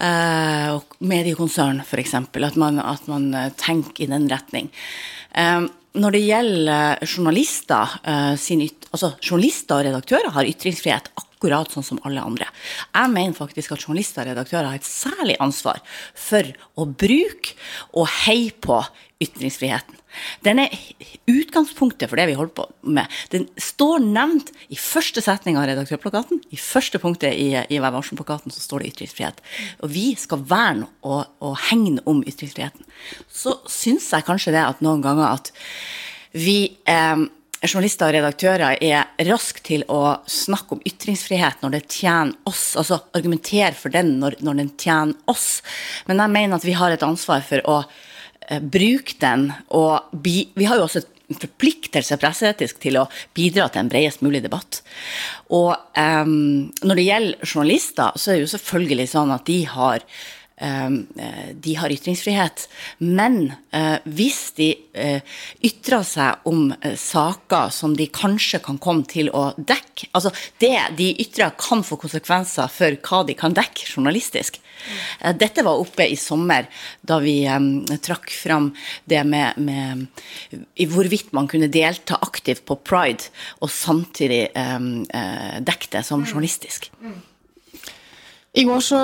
[0.00, 2.14] Uh, og mediekonsern, f.eks.
[2.14, 4.70] At, at man eh, tenker i den retning.
[5.32, 5.66] Uh,
[6.00, 11.86] når det gjelder journalister, uh, sin yt altså journalister og redaktører har ytringsfrihet akkurat sånn
[11.86, 12.46] som alle andre.
[12.94, 15.80] Jeg mener faktisk at journalister og redaktører har et særlig ansvar
[16.14, 16.44] for
[16.76, 17.56] å bruke
[17.92, 18.82] og heie på
[19.20, 19.96] ytringsfriheten.
[20.42, 20.72] Den er
[21.30, 23.06] utgangspunktet for det vi holder på med.
[23.30, 26.40] Den står nevnt i første setning av redaktørplakaten.
[26.50, 29.42] I første punktet i, i Vær varsom-plakaten så står det ytringsfrihet.
[29.84, 32.88] Og vi skal verne og, og hegne om ytringsfriheten.
[33.28, 35.52] Så syns jeg kanskje det at noen ganger at
[36.32, 37.28] vi eh,
[37.68, 43.02] journalister og redaktører er raske til å snakke om ytringsfrihet når det tjener oss, altså
[43.16, 45.60] argumentere for den når, når den tjener oss.
[46.08, 47.78] Men jeg mener at vi har et ansvar for å
[48.48, 53.68] eh, bruke den, og bi, vi har jo også en forpliktelse presseetisk til å bidra
[53.70, 54.80] til en bredest mulig debatt.
[55.54, 60.06] Og em, når det gjelder journalister, så er det jo selvfølgelig sånn at de har
[60.60, 62.66] de har ytringsfrihet.
[62.98, 63.52] Men
[64.04, 64.68] hvis de
[65.64, 66.68] ytrer seg om
[67.00, 71.98] saker som de kanskje kan komme til å dekke Altså, det de ytrer, kan få
[72.00, 74.58] konsekvenser for hva de kan dekke journalistisk.
[75.36, 76.68] Dette var oppe i sommer,
[77.04, 78.70] da vi um, trakk fram
[79.10, 85.04] det med, med hvorvidt man kunne delta aktivt på pride, og samtidig um,
[85.66, 86.90] dekke det som journalistisk.
[87.00, 87.18] Mm.
[88.52, 89.00] I går så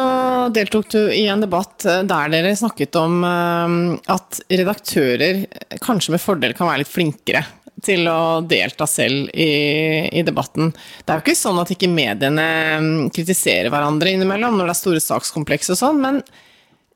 [0.51, 3.77] deltok du i en debatt eh, der dere snakket om eh,
[4.11, 5.45] at redaktører
[5.85, 7.45] kanskje med fordel kan være litt flinkere
[7.85, 10.73] til å delta selv i, i, debatten.
[10.73, 12.49] Det er jo ikke sånn at ikke mediene
[12.83, 16.21] mm, kritiserer hverandre innimellom når det er store sakskompleks og sånn, men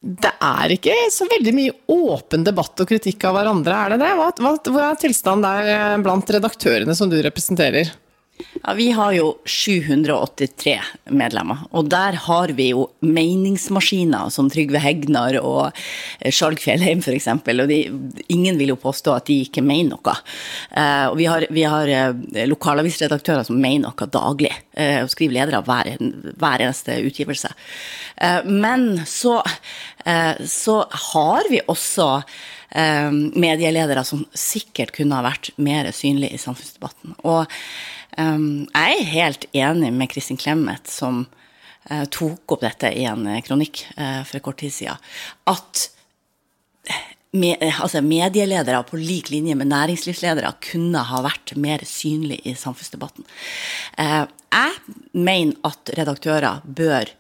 [0.01, 4.13] det er ikke så veldig mye åpen debatt og kritikk av hverandre, er det det?
[4.17, 7.93] Hva, hva, hvor er tilstanden der eh, blant redaktørene som du representerer?
[8.63, 10.77] Ja, Vi har jo 783
[11.11, 15.71] medlemmer, og der har vi jo meningsmaskiner som Trygve Hegnar og
[16.21, 17.29] eh, Skjalg Fjellheim f.eks.
[17.31, 17.81] Og de,
[18.29, 20.17] ingen vil jo påstå at de ikke mener noe.
[20.71, 25.39] Eh, og vi har, vi har eh, lokalavisredaktører som mener noe daglig, eh, og skriver
[25.41, 25.95] ledere hver,
[26.41, 27.53] hver eneste utgivelse.
[28.21, 29.41] Eh, men så,
[30.05, 32.13] eh, så har vi også
[32.71, 37.17] medieledere som sikkert kunne ha vært mer synlige i samfunnsdebatten.
[37.27, 37.51] Og
[38.19, 41.23] Um, jeg er helt enig med Kristin Clemet, som
[41.91, 45.11] uh, tok opp dette i en eh, kronikk uh, for kort tid siden,
[45.51, 45.87] at
[47.31, 53.27] med, altså medieledere på lik linje med næringslivsledere kunne ha vært mer synlige i samfunnsdebatten.
[53.95, 57.13] Uh, jeg mener at redaktører bør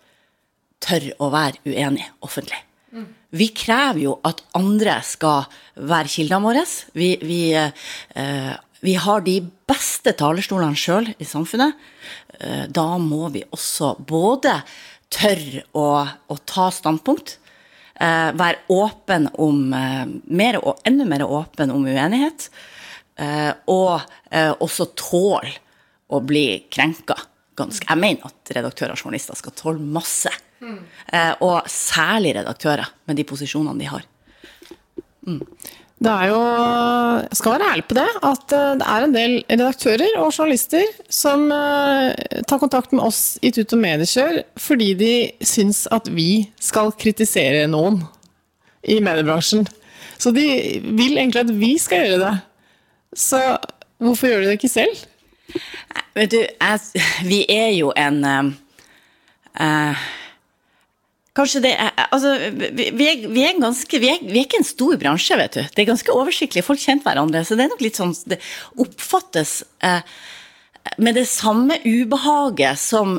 [0.83, 2.59] tørre å være uenige offentlig.
[2.90, 3.07] Mm.
[3.38, 5.46] Vi krever jo at andre skal
[5.79, 6.64] være kildene våre.
[6.98, 9.36] Vi, vi uh, vi har de
[9.68, 11.76] beste talerstolene sjøl i samfunnet.
[12.40, 14.56] Eh, da må vi også både
[15.12, 17.36] tørre å, å ta standpunkt,
[18.00, 22.50] eh, være åpen om eh, mer og enda mer åpen om uenighet,
[23.68, 24.00] og
[24.64, 25.50] også tåle
[26.08, 27.18] å bli krenka.
[27.58, 27.84] Ganske.
[27.84, 30.32] Jeg mener at redaktører og journalister skal tåle masse.
[30.64, 30.78] Mm.
[31.44, 34.06] Og særlig redaktører, med de posisjonene de har.
[35.28, 35.42] Mm.
[36.00, 36.36] Det er jo,
[37.26, 40.86] jeg skal være ærlig på det, at eh, det er en del redaktører og journalister
[41.12, 45.10] som eh, tar kontakt med oss i Tut og Mediekjør fordi de
[45.44, 48.00] syns at vi skal kritisere noen
[48.88, 49.66] i mediebransjen.
[50.16, 50.46] Så de
[50.80, 52.32] vil egentlig at vi skal gjøre det.
[53.16, 53.42] Så
[54.00, 55.04] hvorfor gjør de det ikke selv?
[56.16, 60.08] Vet du, jeg, vi er jo en uh,
[61.40, 64.68] Kanskje det er Altså, vi er, vi er ganske vi er, vi er, ikke en
[64.68, 65.62] stor bransje, vet du.
[65.62, 66.64] Det er ganske oversiktlig.
[66.66, 67.44] Folk kjenner hverandre.
[67.46, 68.40] Så det er nok litt sånn Det
[68.83, 70.03] oppfattes eh,
[71.00, 73.18] med det samme ubehaget som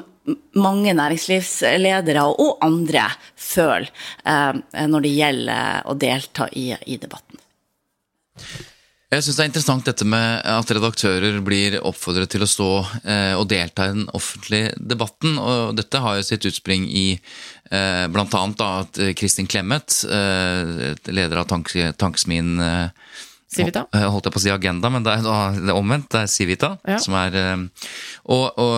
[0.54, 3.08] mange næringslivsledere og andre
[3.40, 7.42] føler eh, når det gjelder å delta i, i debatten.
[9.12, 12.68] Jeg syns det er interessant dette med at redaktører blir oppfordret til å stå
[13.04, 15.36] eh, og delta i den offentlige debatten.
[15.36, 18.44] og Dette har jo sitt utspring i eh, bl.a.
[18.70, 23.12] at Kristin Clemet, eh, leder av tank, Tankesmien eh,
[23.52, 23.84] Civita?
[23.92, 25.26] Holdt jeg på å si Agenda, men det er,
[25.58, 26.08] det er omvendt.
[26.14, 26.70] Det er Civita.
[26.88, 26.98] Ja.
[27.04, 27.90] som er, eh,
[28.32, 28.76] og, og,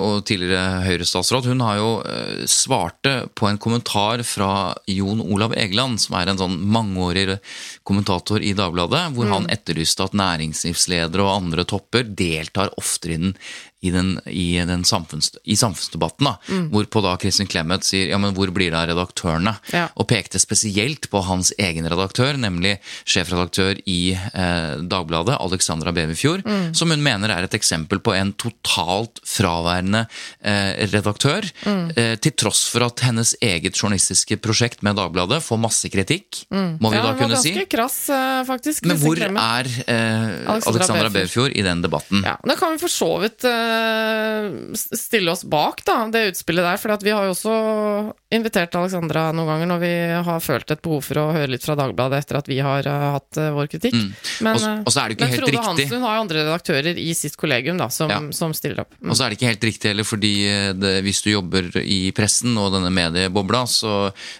[0.00, 1.46] og tidligere Høyre-statsråd.
[1.52, 4.50] Hun har jo eh, svarte på en kommentar fra
[4.90, 7.38] Jon Olav Egeland, som er en sånn mangeårig
[7.86, 9.34] kommentator i Dagbladet, hvor mm.
[9.36, 13.36] han etterlyste at næringslivsledere og andre topper deltar oftere i den
[13.80, 16.24] i, den, i, den samfunns, i samfunnsdebatten.
[16.24, 16.68] da, mm.
[16.72, 19.54] Hvorpå da Kristin Clemet sier ja, men hvor blir det av redaktørene?
[19.72, 19.86] Ja.
[19.96, 22.76] Og pekte spesielt på hans egen redaktør, nemlig
[23.08, 26.74] sjefredaktør i eh, Dagbladet, Alexandra Beverfjord, mm.
[26.76, 30.04] som hun mener er et eksempel på en totalt fraværende
[30.44, 31.48] eh, redaktør.
[31.64, 31.88] Mm.
[31.96, 36.76] Eh, til tross for at hennes eget journalistiske prosjekt med Dagbladet får masse kritikk, mm.
[36.84, 37.54] må vi ja, da kunne si.
[37.70, 38.84] Krass, eh, faktisk.
[38.90, 39.40] Men hvor Clemet.
[39.40, 42.26] er eh, Alexandra Beverfjord i den debatten?
[42.28, 43.69] Ja, Det kan vi for så vidt Eh,
[44.76, 46.80] stille oss bak da, det utspillet der.
[46.80, 47.54] For vi har jo også
[48.34, 49.92] invitert Alexandra noen ganger når vi
[50.28, 53.06] har følt et behov for å høre litt fra Dagbladet etter at vi har uh,
[53.16, 53.96] hatt uh, vår kritikk.
[53.96, 54.10] Mm.
[54.46, 55.64] Men, også, også men helt Frode riktig.
[55.66, 58.20] Hansen har jo andre redaktører i sitt kollegium da, som, ja.
[58.36, 58.94] som stiller opp.
[59.00, 59.10] Mm.
[59.10, 60.32] Og så er det ikke helt riktig heller, fordi
[60.78, 63.96] det, hvis du jobber i pressen og denne mediebobla, så,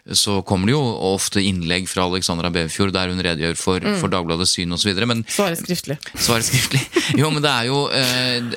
[0.06, 3.98] så, kommer det jo ofte innlegg fra Alexandra Beverfjord der hun redegjør for, mm.
[4.02, 4.94] for Dagbladets syn osv.
[5.30, 5.98] Svaret skriftlig.
[6.14, 6.84] Svaret skriftlig.
[7.18, 7.80] Jo, men det er jo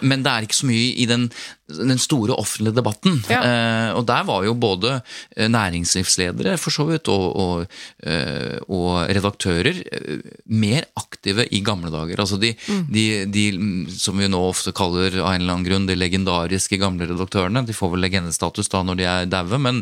[0.06, 1.28] Men det er ikke så så mye i den,
[1.68, 3.20] den store offentlige debatten.
[3.30, 3.44] Ja.
[3.44, 4.96] Eh, og der var jo både
[5.36, 11.92] eh, næringslivsledere for så vidt, og, og, eh, og redaktører eh, mer aktive i gamle
[11.94, 12.24] dager.
[12.24, 12.84] Altså de, Mm.
[12.94, 13.44] de, de
[13.92, 17.66] som vi nå ofte kaller av en eller annen grunn de legendariske gamle redaktørene.
[17.68, 19.82] De får vel legendestatus da når de er daue, men,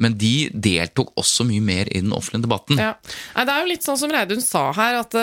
[0.00, 2.80] men de deltok også mye mer i den offentlige debatten.
[2.80, 2.94] Ja.
[3.36, 5.16] Nei, det er jo litt sånn som Reidun sa her, at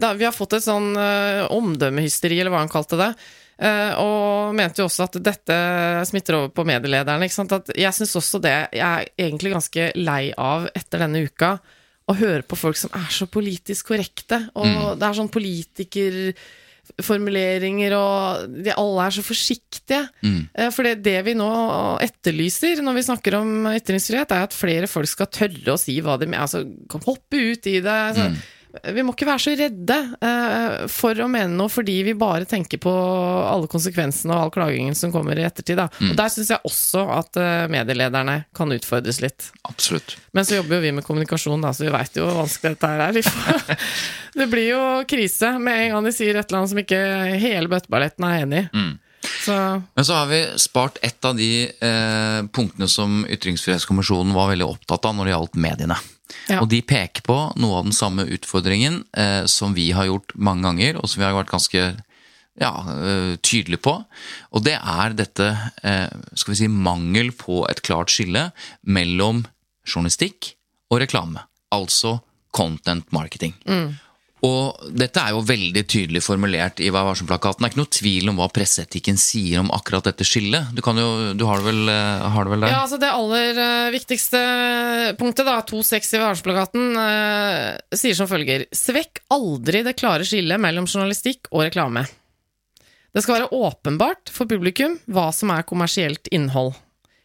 [0.00, 0.94] da, vi har fått et sånn
[1.54, 3.10] omdømmehysteri, eller hva han kalte det.
[3.58, 5.56] Eh, og mente jo også at dette
[6.08, 7.28] smitter over på medielederne.
[7.28, 11.50] At jeg syns også det Jeg er egentlig ganske lei av etter denne uka
[12.04, 14.48] å høre på folk som er så politisk korrekte.
[14.60, 20.02] Og det er sånn politikerformuleringer, og de alle er så forsiktige.
[20.20, 20.42] Mm.
[20.74, 21.52] For det, det vi nå
[22.04, 26.14] etterlyser når vi snakker om ytringsfrihet, er at flere folk skal tørre å si hva
[26.20, 26.44] de mener.
[26.44, 26.60] Altså,
[27.08, 27.98] hoppe ut i det.
[28.10, 28.26] Altså,
[28.94, 32.80] Vi må ikke være så redde eh, for å mene noe fordi vi bare tenker
[32.82, 35.78] på alle konsekvensene og all klagingen som kommer i ettertid.
[35.78, 35.86] Da.
[36.10, 39.50] Og Der syns jeg også at eh, medielederne kan utfordres litt.
[39.68, 40.16] Absolutt.
[40.34, 42.90] Men så jobber jo vi med kommunikasjon, da, så vi veit jo hvor vanskelig dette
[42.90, 43.78] her er.
[44.40, 47.00] Det blir jo krise med en gang de sier et eller annet som ikke
[47.38, 48.84] hele bøtteballetten er enig i.
[49.44, 49.54] Så
[49.94, 55.06] Men så har vi spart et av de eh, punktene som Ytringsfrihetskommisjonen var veldig opptatt
[55.08, 55.98] av når det gjaldt mediene.
[56.48, 56.60] Ja.
[56.62, 60.64] Og de peker på noe av den samme utfordringen eh, som vi har gjort mange
[60.66, 61.82] ganger, og som vi har vært ganske
[62.60, 63.96] ja, eh, tydelige på.
[64.54, 65.50] Og det er dette
[65.84, 68.48] eh, skal vi si, mangel på et klart skille
[68.82, 69.44] mellom
[69.84, 70.54] journalistikk
[70.92, 71.44] og reklame.
[71.74, 72.18] Altså
[72.54, 73.56] content marketing.
[74.44, 77.64] Og dette er jo veldig tydelig formulert i Vær varsom-plakaten.
[77.64, 80.74] Det er ikke noe tvil om hva presseetikken sier om akkurat dette skillet.
[80.76, 82.74] Du, jo, du har, det vel, eh, har det vel der?
[82.74, 84.42] Ja, altså Det aller eh, viktigste
[85.20, 90.88] punktet, da, 2.6 i varsom-plakaten, eh, sier som følger Svekk aldri det klare skillet mellom
[90.90, 92.04] journalistikk og reklame.
[93.14, 96.74] Det skal være åpenbart for publikum hva som er kommersielt innhold.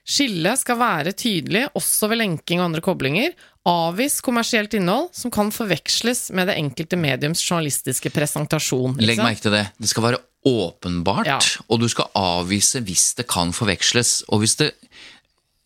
[0.09, 3.35] Skillet skal være tydelig også ved lenking og andre koblinger.
[3.69, 8.95] Avvis kommersielt innhold som kan forveksles med det enkelte mediums journalistiske presentasjon.
[8.97, 9.05] Liksom.
[9.11, 9.65] Legg merke til det.
[9.77, 11.37] Det skal være åpenbart, Ja.
[11.69, 14.23] og du skal avvise hvis det kan forveksles.
[14.29, 14.71] Og hvis det,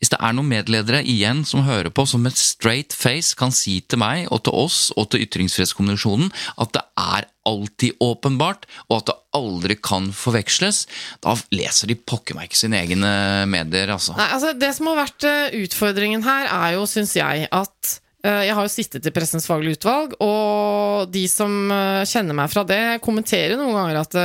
[0.03, 3.77] hvis det er noen medledere igjen som hører på, som med straight face kan si
[3.87, 6.27] til meg og til oss og til Ytringsfrihetskommisjonen
[6.59, 10.83] at det er alltid åpenbart, og at det aldri kan forveksles,
[11.23, 13.13] da leser de pokker meg ikke sine egne
[13.51, 14.17] medier, altså.
[14.19, 18.43] Nei, altså Det som har vært eh, utfordringen her, er jo, syns jeg, at eh,
[18.49, 22.67] jeg har jo sittet i Pressens faglige utvalg, og de som eh, kjenner meg fra
[22.67, 24.19] det, kommenterer noen ganger at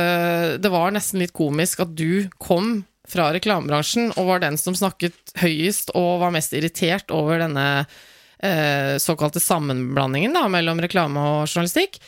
[0.59, 5.35] det var nesten litt komisk at du kom fra reklamebransjen og var den som snakket
[5.41, 7.67] høyest og var mest irritert over denne
[8.43, 11.99] eh, såkalte sammenblandingen da, mellom reklame og journalistikk.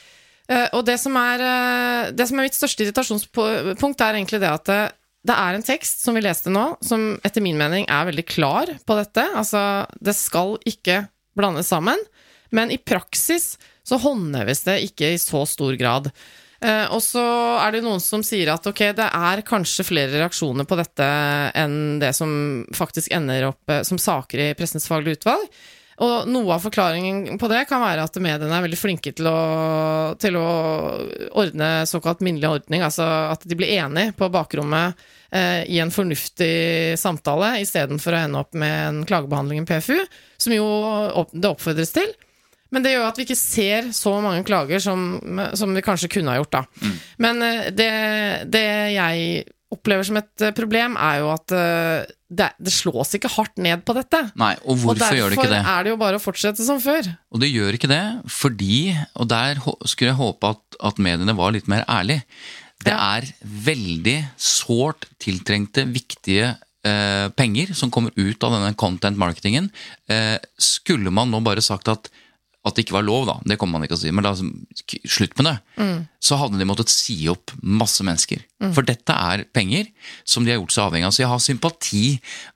[0.51, 4.51] Eh, og det som, er, eh, det som er mitt største irritasjonspunkt, er egentlig det
[4.51, 4.81] at det,
[5.27, 8.71] det er en tekst som vi leste nå, som etter min mening er veldig klar
[8.85, 9.25] på dette.
[9.37, 11.03] Altså, det skal ikke
[11.37, 11.99] blandes sammen,
[12.51, 13.55] men i praksis
[13.87, 16.09] så håndheves det ikke i så stor grad.
[16.61, 17.23] Eh, og så
[17.57, 21.07] er det noen som sier at ok, det er kanskje flere reaksjoner på dette
[21.57, 22.31] enn det som
[22.77, 25.47] faktisk ender opp eh, som saker i Pressens faglige utvalg.
[26.01, 29.41] Og noe av forklaringen på det kan være at mediene er veldig flinke til å,
[30.21, 30.47] til å
[31.37, 34.97] ordne såkalt minnelig ordning, altså at de blir enige på bakrommet
[35.29, 39.97] eh, i en fornuftig samtale, istedenfor å ende opp med en klagebehandling i PFU,
[40.41, 40.67] som jo
[41.33, 42.09] det oppfordres til.
[42.71, 45.07] Men det gjør at vi ikke ser så mange klager som,
[45.59, 46.91] som vi kanskje kunne ha gjort, da.
[47.19, 47.89] Men eh, det,
[48.53, 48.63] det
[48.95, 53.59] jeg opplever som et eh, problem, er jo at eh, det, det slås ikke hardt
[53.63, 54.19] ned på dette.
[54.39, 55.51] Nei, og hvorfor gjør det ikke det?
[55.51, 57.07] Og derfor er det jo bare å fortsette som før.
[57.31, 58.79] Og det gjør ikke det, fordi,
[59.19, 62.23] og der skulle jeg håpe at, at mediene var litt mer ærlige,
[62.81, 63.19] det Ja.
[63.19, 66.55] er veldig sårt tiltrengte, viktige
[66.87, 69.67] eh, penger som kommer ut av denne content marketingen.
[70.09, 72.09] Eh, skulle man nå bare sagt at
[72.61, 74.33] at det ikke var lov, da, det kommer man ikke til å si, men la
[74.35, 74.43] oss
[75.09, 75.55] slutt med det.
[76.21, 78.43] Så hadde de måttet si opp masse mennesker.
[78.75, 79.87] For dette er penger
[80.21, 81.15] som de har gjort seg avhengig av.
[81.15, 82.03] Så jeg har sympati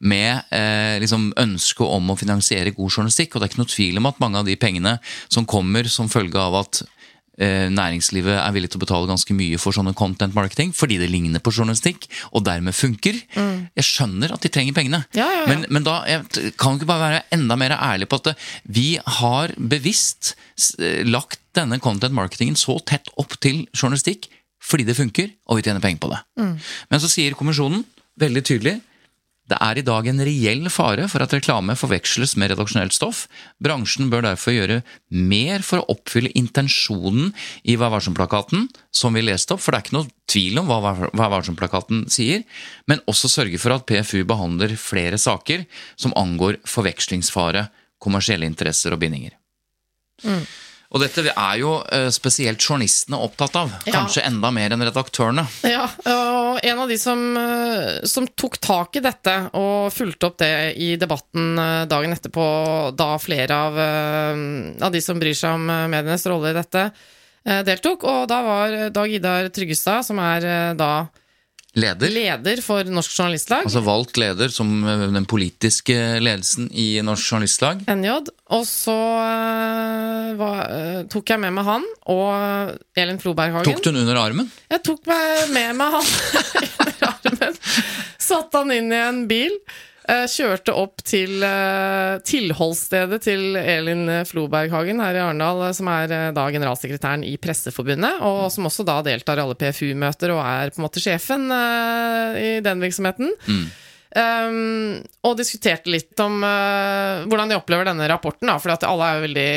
[0.06, 4.02] med eh, liksom ønsket om å finansiere god journalistikk, og det er ikke noe tvil
[4.02, 6.84] om at mange av de pengene som kommer som følge av at
[7.36, 11.44] næringslivet er villig til å betale ganske mye for sånne content marketing, fordi det ligner
[11.44, 13.18] på journalistikk, og dermed funker.
[13.36, 15.02] Jeg skjønner at de trenger pengene.
[15.18, 15.50] Ja, ja, ja.
[15.52, 18.36] Men, men da jeg, kan vi ikke bare være enda mer ærlig på at det,
[18.78, 18.88] vi
[19.20, 20.36] har bevisst
[20.80, 24.30] eh, lagt denne content marketingen så tett opp til journalistikk
[24.66, 26.18] fordi det funker, og vi tjener penger på det.
[26.90, 27.84] Men så sier kommisjonen
[28.18, 28.80] veldig tydelig
[29.46, 33.26] Det er i dag en reell fare for at reklame forveksles med redaksjonelt stoff.
[33.62, 34.80] Bransjen bør derfor gjøre
[35.14, 37.30] mer for å oppfylle intensjonen
[37.62, 40.82] i Vær varsom-plakaten, som vi leste opp, for det er ikke noe tvil om hva
[41.14, 42.42] Vær varsom-plakaten sier,
[42.90, 47.68] men også sørge for at PFU behandler flere saker som angår forvekslingsfare,
[48.02, 49.38] kommersielle interesser og bindinger.
[50.26, 50.46] Mm.
[50.94, 53.74] Og dette er jo eh, spesielt journalistene opptatt av.
[53.88, 54.30] Kanskje ja.
[54.30, 55.46] enda mer enn redaktørene.
[55.66, 60.38] Ja, og en av de som, eh, som, tok tak i dette og fulgte opp
[60.44, 62.46] det i debatten eh, dagen etterpå,
[62.96, 63.82] da flere av,
[64.86, 66.88] av de som bryr seg om medienes rolle i dette,
[67.66, 68.06] deltok.
[68.10, 71.08] Og da var Dag Idar Tryggestad, som er da
[71.76, 72.10] Leder.
[72.10, 73.66] leder for Norsk Journalistlag.
[73.68, 77.82] Altså valgt leder som eh, den politiske ledelsen i Norsk Journalistlag.
[77.92, 78.14] NJ.
[78.56, 83.68] Og så uh, var, uh, tok jeg med meg han og Elin Floberghagen.
[83.68, 84.48] Tok du den under armen?
[84.72, 86.14] Jeg tok meg med meg han
[86.86, 87.60] under armen.
[88.22, 89.60] Satte han inn i en bil.
[90.06, 96.12] Eh, kjørte opp til eh, tilholdsstedet til Elin Floberghagen her i Arendal, eh, som er
[96.36, 100.82] da generalsekretæren i Presseforbundet, og som også da deltar i alle PFU-møter og er på
[100.82, 103.34] en måte sjefen i den virksomheten.
[103.50, 103.66] Mm.
[104.16, 108.48] Um, og diskuterte litt om uh, hvordan de opplever denne rapporten.
[108.64, 109.50] For alle er jo veldig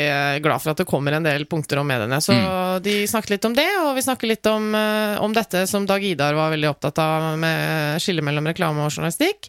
[0.43, 2.19] glad for at det kommer en del punkter om mediene.
[2.19, 2.81] Så mm.
[2.83, 6.03] de snakket litt om det, og vi snakker litt om, uh, om dette som Dag
[6.03, 9.47] Idar var veldig opptatt av, med skillet mellom reklame og journalistikk.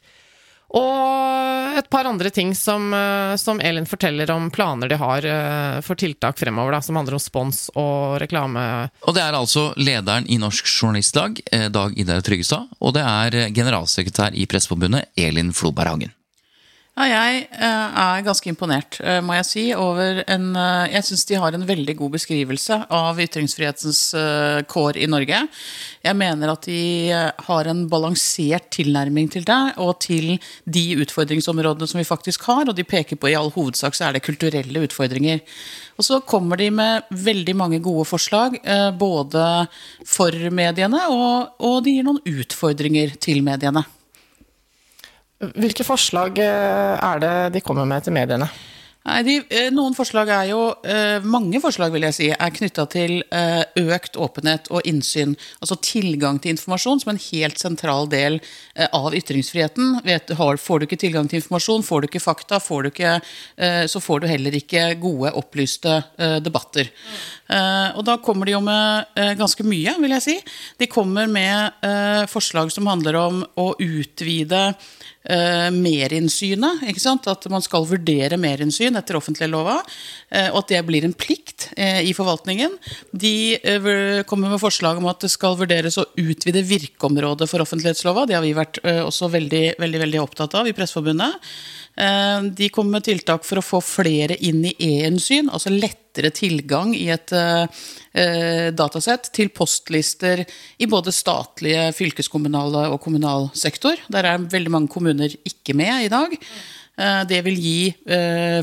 [0.71, 5.81] Og et par andre ting som, eh, som, Elin forteller om planer de har eh,
[5.83, 8.63] for tiltak fremover, da, som handler om spons og reklame.
[9.03, 13.51] Og Det er altså lederen i Norsk Journalistlag, eh, Dag Idar Tryggestad, og det er
[13.57, 16.15] generalsekretær i Presseforbundet, Elin Floberg Hagen.
[17.01, 21.23] Ja, jeg eh, er ganske imponert, eh, må jeg si, over en eh, Jeg syns
[21.31, 24.01] de har en veldig god beskrivelse av ytringsfrihetens
[24.69, 25.39] kår i Norge.
[26.05, 27.09] Jeg mener at de
[27.47, 30.35] har en balansert tilnærming til det, og til
[30.69, 32.69] de utfordringsområdene som vi faktisk har.
[32.69, 35.41] Og de peker på i all hovedsak så er det kulturelle utfordringer.
[35.97, 38.59] Og så kommer de med veldig mange gode forslag,
[39.01, 39.47] både
[40.05, 43.87] for mediene, og, og de gir noen utfordringer til mediene.
[45.41, 48.51] Hvilke forslag eh, er det de kommer med til mediene?
[49.01, 52.85] Nei, de, eh, Noen forslag er jo eh, Mange forslag vil jeg si, er knytta
[52.93, 53.23] til
[53.81, 55.33] økt åpenhet og innsyn.
[55.65, 58.37] Altså tilgang til informasjon som en helt sentral del
[58.93, 60.03] av ytringsfriheten.
[60.61, 63.17] Får du ikke tilgang til informasjon, får du ikke fakta, får du ikke,
[63.89, 66.03] så får du heller ikke gode, opplyste
[66.45, 66.93] debatter.
[67.51, 70.37] Og da kommer de jo med ganske mye, vil jeg si.
[70.79, 71.87] De kommer med
[72.31, 74.71] forslag som handler om å utvide
[75.75, 76.85] merinnsynet.
[76.89, 77.27] ikke sant?
[77.29, 79.81] At man skal vurdere merinnsyn etter offentliglova.
[80.53, 82.79] og at det blir en plikt i forvaltningen.
[83.13, 83.59] De
[84.31, 88.27] kommer med forslag om at det skal vurderes å utvide virkeområdet for offentlighetslova.
[88.27, 91.37] Det har vi vært også veldig, veldig, veldig opptatt av i Presseforbundet.
[92.01, 96.95] Eh, de kommer med tiltak for å få flere inn i e-innsyn, altså lettere tilgang
[96.97, 100.43] i et eh, datasett til postlister
[100.81, 104.01] i både statlige, fylkeskommunale og kommunal sektor.
[104.09, 106.37] Der er veldig mange kommuner ikke med i dag.
[106.97, 107.81] Eh, det vil gi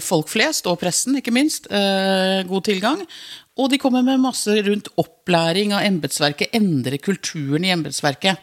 [0.04, 3.06] folk flest, og pressen ikke minst, god tilgang.
[3.58, 8.38] Og de kommer med masse rundt opplæring av embetsverket, endre kulturen i embetsverket.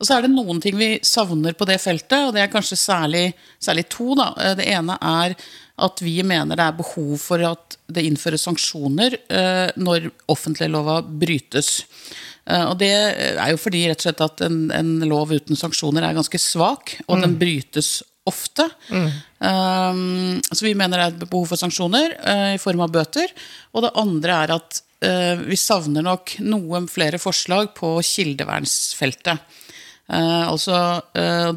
[0.00, 2.78] Og så er det noen ting vi savner på det feltet, og det er kanskje
[2.80, 3.26] særlig,
[3.62, 4.12] særlig to.
[4.18, 4.32] Da.
[4.58, 5.36] Det ene er
[5.86, 11.84] at vi mener det er behov for at det innføres sanksjoner eh, når offentliglova brytes.
[12.48, 16.06] Eh, og det er jo fordi rett og slett at en, en lov uten sanksjoner
[16.06, 17.24] er ganske svak, og mm.
[17.26, 17.90] den brytes
[18.26, 18.66] ofte.
[18.90, 19.10] Mm.
[19.38, 23.32] Um, så vi mener det er et behov for sanksjoner uh, i form av bøter.
[23.74, 29.62] Og det andre er at uh, vi savner nok noen flere forslag på kildevernsfeltet.
[30.06, 30.76] Uh, altså,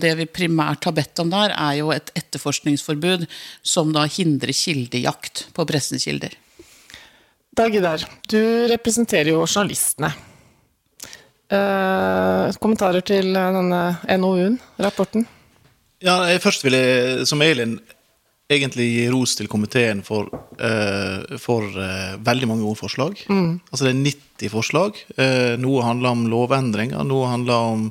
[0.01, 3.28] Det vi primært har bedt om der, er jo et etterforskningsforbud
[3.61, 6.34] som da hindrer kildejakt på pressens kilder.
[7.59, 8.39] Dag Idar, du
[8.72, 10.13] representerer jo journalistene.
[11.49, 13.82] Kommentarer til denne
[14.22, 15.26] NOU-en, rapporten?
[16.06, 17.80] Ja, Først vil jeg, som Elin,
[18.50, 20.30] egentlig gi ros til komiteen for,
[21.38, 21.68] for
[22.26, 23.20] veldig mange gode forslag.
[23.30, 23.60] Mm.
[23.70, 25.02] Altså Det er 90 forslag.
[25.62, 27.84] noe handler om lovendringer, noe handler om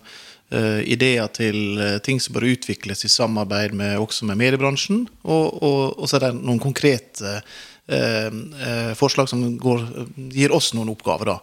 [0.54, 5.06] uh, ideer til uh, ting som bør utvikles i samarbeid med, også med mediebransjen.
[5.24, 9.84] Og, og, og så er det noen konkrete uh, forslag som går,
[10.34, 11.32] gir oss noen oppgaver.
[11.32, 11.38] da.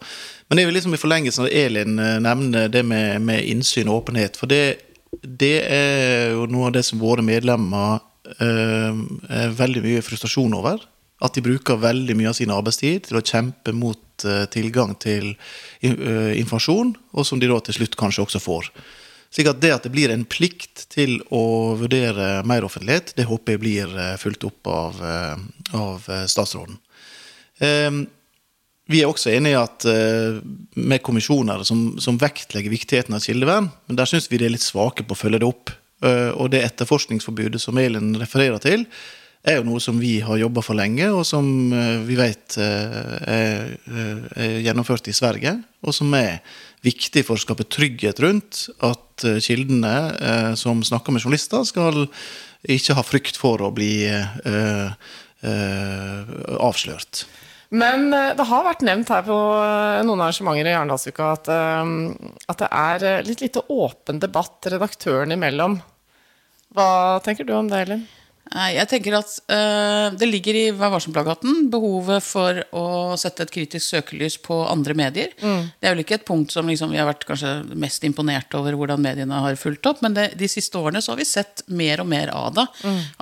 [0.50, 4.38] Men det vil liksom i forlengelsen av Elin nevner det med, med, innsyn og åpenhet.
[4.38, 4.85] For det,
[5.22, 8.04] det, er jo noe av det som våre medlemmer
[8.42, 10.82] er veldig mye frustrasjon over.
[11.24, 15.36] At de bruker veldig mye av sin arbeidstid til å kjempe mot tilgang til
[15.86, 18.72] informasjon, og som de da til slutt kanskje også får.
[19.36, 23.64] Slik at det at det blir en plikt til å vurdere meroffentlighet, det håper jeg
[23.66, 25.42] blir eh, fulgt opp av, eh,
[25.76, 26.80] av eh, statsråden.
[28.92, 30.38] Vi er også enig i at eh,
[30.78, 34.66] med kommisjoner som, som vektlegger viktigheten av kildevern, men der syns vi de er litt
[34.66, 35.72] svake på å følge det opp.
[36.06, 38.86] Eh, og det etterforskningsforbudet som Elin refererer til,
[39.46, 43.74] er jo noe som vi har jobba for lenge, og som eh, vi vet er,
[43.90, 46.44] er gjennomført i Sverige, og som er
[46.86, 52.04] viktig for å skape trygghet rundt at kildene som snakker med journalister, skal
[52.62, 54.06] ikke ha frykt for å bli
[56.62, 57.26] avslørt.
[57.70, 61.96] Men eh, det har vært nevnt her på eh, noen arrangementer i Arendalsuka at, eh,
[62.52, 65.80] at det er litt lite åpen debatt redaktørene imellom.
[66.76, 66.90] Hva
[67.26, 68.06] tenker du om det, Elin?
[68.54, 72.86] Jeg tenker at uh, Det ligger i Vær varsom-plakaten behovet for å
[73.20, 75.32] sette et kritisk søkelys på andre medier.
[75.40, 78.78] Det er vel ikke et punkt som liksom, vi har vært kanskje mest imponert over
[78.78, 82.04] hvordan mediene har fulgt opp, men det, de siste årene så har vi sett mer
[82.04, 82.66] og mer av det.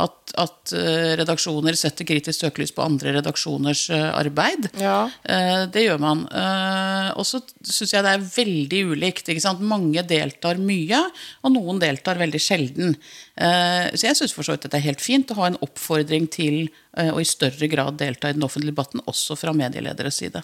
[0.04, 4.70] At, at uh, redaksjoner setter kritisk søkelys på andre redaksjoners uh, arbeid.
[4.82, 5.08] Ja.
[5.24, 6.24] Det gjør man.
[7.18, 9.32] Og så syns jeg det er veldig ulikt.
[9.64, 11.00] Mange deltar mye,
[11.44, 12.96] og noen deltar veldig sjelden.
[13.34, 16.57] Så jeg syns for så vidt det er helt fint å ha en oppfordring til
[16.97, 20.43] eh, å i større grad delta i den offentlige debatten, også fra medielederes side.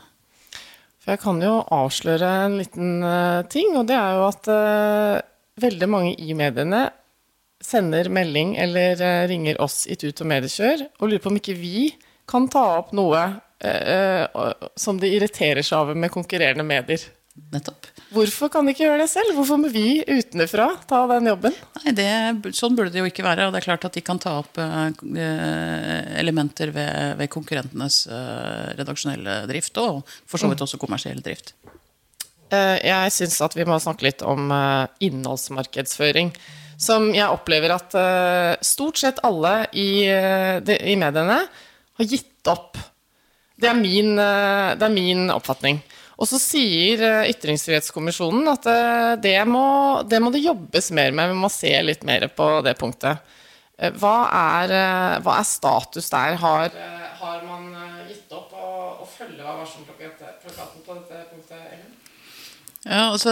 [1.00, 5.28] For jeg kan jo avsløre en liten eh, ting, og det er jo at eh,
[5.66, 6.88] veldig mange i mediene
[7.64, 11.58] sender melding eller eh, ringer oss i Tut og Mediekjør og lurer på om ikke
[11.60, 11.90] vi
[12.30, 13.22] kan ta opp noe
[13.60, 17.04] eh, eh, som de irriterer seg over med konkurrerende medier.
[17.54, 17.90] Nettopp.
[18.10, 19.36] Hvorfor kan de ikke gjøre det selv?
[19.38, 21.54] Hvorfor må vi utenfra ta den jobben?
[21.78, 23.46] Nei, det, Sånn burde det jo ikke være.
[23.46, 24.78] Og det er klart at de kan ta opp eh,
[25.22, 31.54] eh, elementer ved, ved konkurrentenes eh, redaksjonelle drift, og for så vidt også kommersiell drift.
[32.50, 34.50] Jeg syns at vi må snakke litt om
[35.06, 36.32] innholdsmarkedsføring.
[36.82, 37.94] Som jeg opplever at
[38.66, 42.80] stort sett alle i, i mediene har gitt opp.
[43.54, 45.78] Det er min, det er min oppfatning.
[46.20, 49.64] Og så sier eh, Ytringsfrihetskommisjonen at eh, det må,
[50.04, 51.32] det må det jobbes mer med.
[51.32, 53.22] Vi må se litt mer på det punktet.
[53.80, 54.18] Eh, Hva
[54.60, 54.74] er,
[55.24, 56.36] hva er status der?
[56.42, 56.76] Har,
[57.22, 57.70] har man
[58.10, 58.74] gitt opp å,
[59.06, 61.64] å følge av varselplakaten på dette punktet?
[61.72, 61.96] Ellen?
[62.88, 63.32] Ja, altså,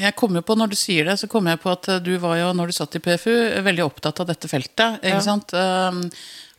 [0.00, 2.52] jeg kommer på, Når du sier det, så kommer jeg på at du var jo,
[2.56, 3.34] når du satt i PFU,
[3.66, 5.00] veldig opptatt av dette feltet.
[5.02, 5.24] ikke Ja.
[5.24, 5.52] sant?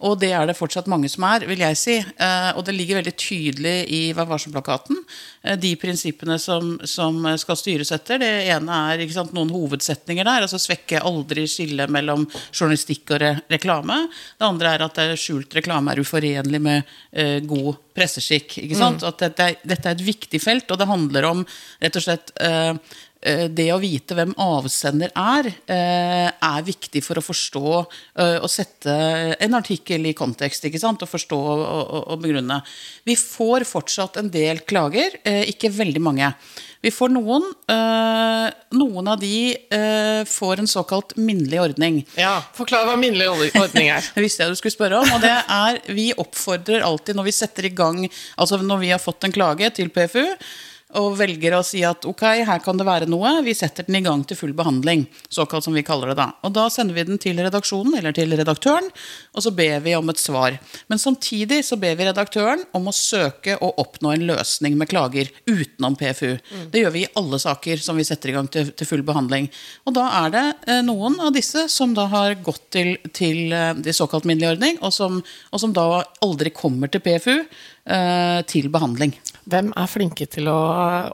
[0.06, 1.96] Og det er det fortsatt mange som er, vil jeg si.
[2.00, 5.02] Eh, og det ligger veldig tydelig i Vær varsom-plakaten.
[5.44, 8.22] eh, de prinsippene som, som skal styres etter.
[8.22, 10.48] Det ene er sant, noen hovedsetninger der.
[10.48, 14.06] altså Svekke aldri skillet mellom journalistikk og re reklame.
[14.40, 18.58] Det andre er at skjult reklame er uforenlig med eh, god presseskikk.
[18.64, 19.04] ikke sant?
[19.04, 21.46] At dette dette er et viktig felt, og det handler om
[21.82, 22.74] rett og slett eh,
[23.52, 28.94] det å vite hvem avsender er, eh, er viktig for å forstå eh, og sette
[29.44, 30.64] en artikkel i kontekst.
[30.70, 31.04] ikke sant?
[31.04, 32.62] Og forstå og, og, og begrunne.
[33.04, 36.32] Vi får fortsatt en del klager, eh, ikke veldig mange.
[36.80, 37.44] Vi får noen.
[37.68, 38.46] eh,
[38.80, 42.00] Noen av de eh, får en såkalt minnelig ordning.
[42.16, 43.28] Ja, Forklar hva minnelig
[43.60, 44.06] ordning er.
[44.16, 45.12] Det visste jeg du skulle spørre om.
[45.18, 48.06] Og det er, vi oppfordrer alltid når vi setter i gang
[48.38, 50.24] Altså når vi har fått en klage til PFU
[50.98, 54.04] og velger å si at ok, her kan det være noe, vi setter den i
[54.06, 55.04] gang til full behandling.
[55.30, 56.32] Såkalt som vi kaller det da.
[56.48, 58.90] Og da sender vi den til redaksjonen eller til redaktøren,
[59.36, 60.58] og så ber vi om et svar.
[60.90, 65.30] Men samtidig så ber vi redaktøren om å søke å oppnå en løsning med klager
[65.46, 66.40] utenom PFU.
[66.74, 69.52] Det gjør vi i alle saker som vi setter i gang til, til full behandling.
[69.86, 73.76] Og da er det eh, noen av disse som da har gått til, til eh,
[73.78, 75.22] de såkalt minnelig ordning, og som,
[75.54, 77.46] og som da aldri kommer til PFU eh,
[78.50, 79.16] til behandling.
[79.50, 80.58] Hvem er flinke til å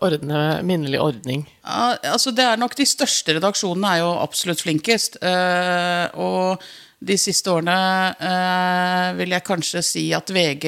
[0.03, 1.45] ordne minnelig ordning?
[1.63, 5.22] Altså det er nok De største redaksjonene er jo absolutt flinkest.
[5.22, 6.59] eh, og
[7.05, 7.76] de siste årene
[8.24, 10.66] eh, vil jeg kanskje si at VG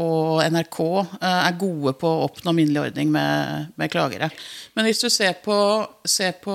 [0.00, 0.78] og NRK
[1.18, 4.30] eh, er gode på å oppnå minnelig ordning med, med klagere.
[4.74, 5.56] Men hvis du ser på,
[6.08, 6.54] ser på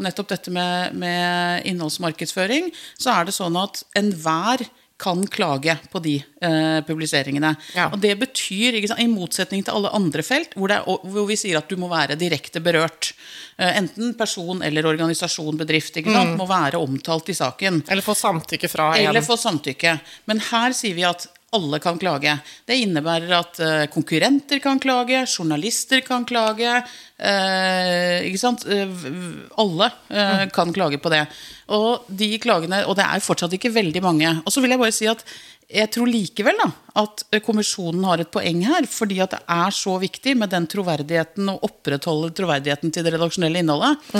[0.00, 4.64] nettopp dette med, med innholdsmarkedsføring, så er det sånn at enhver
[5.00, 7.54] kan klage på de eh, publiseringene.
[7.76, 7.88] Ja.
[7.90, 11.38] Og det betyr, ikke sant, i motsetning til alle andre felt, hvor, er, hvor vi
[11.40, 13.12] sier at du må være direkte berørt,
[13.56, 17.82] eh, enten person eller organisasjon, bedrift, ikke sant, må være omtalt i saken.
[17.88, 19.10] Eller få samtykke fra en?
[19.10, 19.96] Eller få samtykke.
[20.30, 22.36] Men her sier vi at alle kan klage.
[22.66, 26.76] Det innebærer at eh, konkurrenter kan klage, journalister kan klage.
[27.18, 28.66] eh, ikke sant?
[28.70, 28.92] Eh,
[29.58, 31.24] alle eh, kan klage på det.
[31.74, 34.30] Og de klagene, og det er fortsatt ikke veldig mange.
[34.44, 35.24] Og så vil jeg bare si at
[35.70, 39.98] jeg tror likevel da, at kommisjonen har et poeng her, fordi at det er så
[40.02, 44.10] viktig med den troverdigheten, og opprettholde troverdigheten til det redaksjonelle innholdet.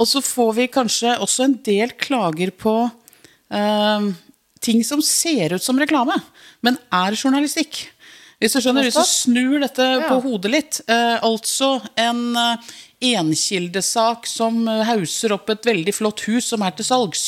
[0.00, 2.74] Og så får vi kanskje også en del klager på
[3.54, 4.10] eh,
[4.60, 6.16] ting som ser ut som reklame,
[6.64, 7.86] men er journalistikk.
[8.40, 10.78] Hvis du skjønner, hvis du snur dette på hodet litt.
[10.88, 12.70] Eh, altså en eh,
[13.10, 17.24] enkildesak som eh, hauser opp et veldig flott hus som er til salgs,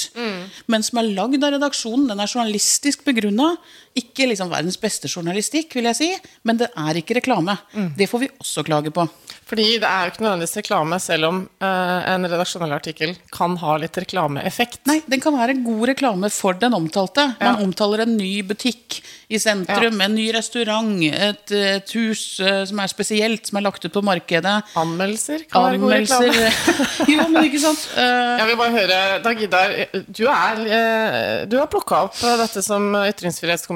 [0.72, 2.08] men som er lagd av redaksjonen.
[2.08, 3.50] Den er journalistisk begrunna.
[3.98, 6.10] Ikke liksom verdens beste journalistikk, vil jeg si,
[6.48, 7.58] men det er ikke reklame.
[7.98, 9.04] Det får vi også klage på.
[9.52, 13.74] Fordi det er jo ikke nødvendigvis reklame, selv om eh, en redaksjonell artikkel kan ha
[13.82, 14.80] litt reklameeffekt.
[14.88, 17.26] Nei, den kan være god reklame for den omtalte.
[17.40, 22.80] Man omtaler en ny butikk i sentrum, en ny restaurant, et, et hus uh, som
[22.84, 24.54] er spesielt, som er lagt ut på markedet.
[24.78, 26.32] Anmeldelser kan være god reklame.
[26.32, 27.12] Anmeldelser.
[27.12, 27.84] jo, men ikke sant?
[27.96, 29.76] Uh, Jeg vil bare høre, Dag Idar,
[30.08, 32.88] du, er, eh, du har plukka opp eh, dette som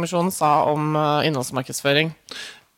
[0.07, 2.13] Ytringsfrihetskommisjonen sa om eh, innholdsmarkedsføring.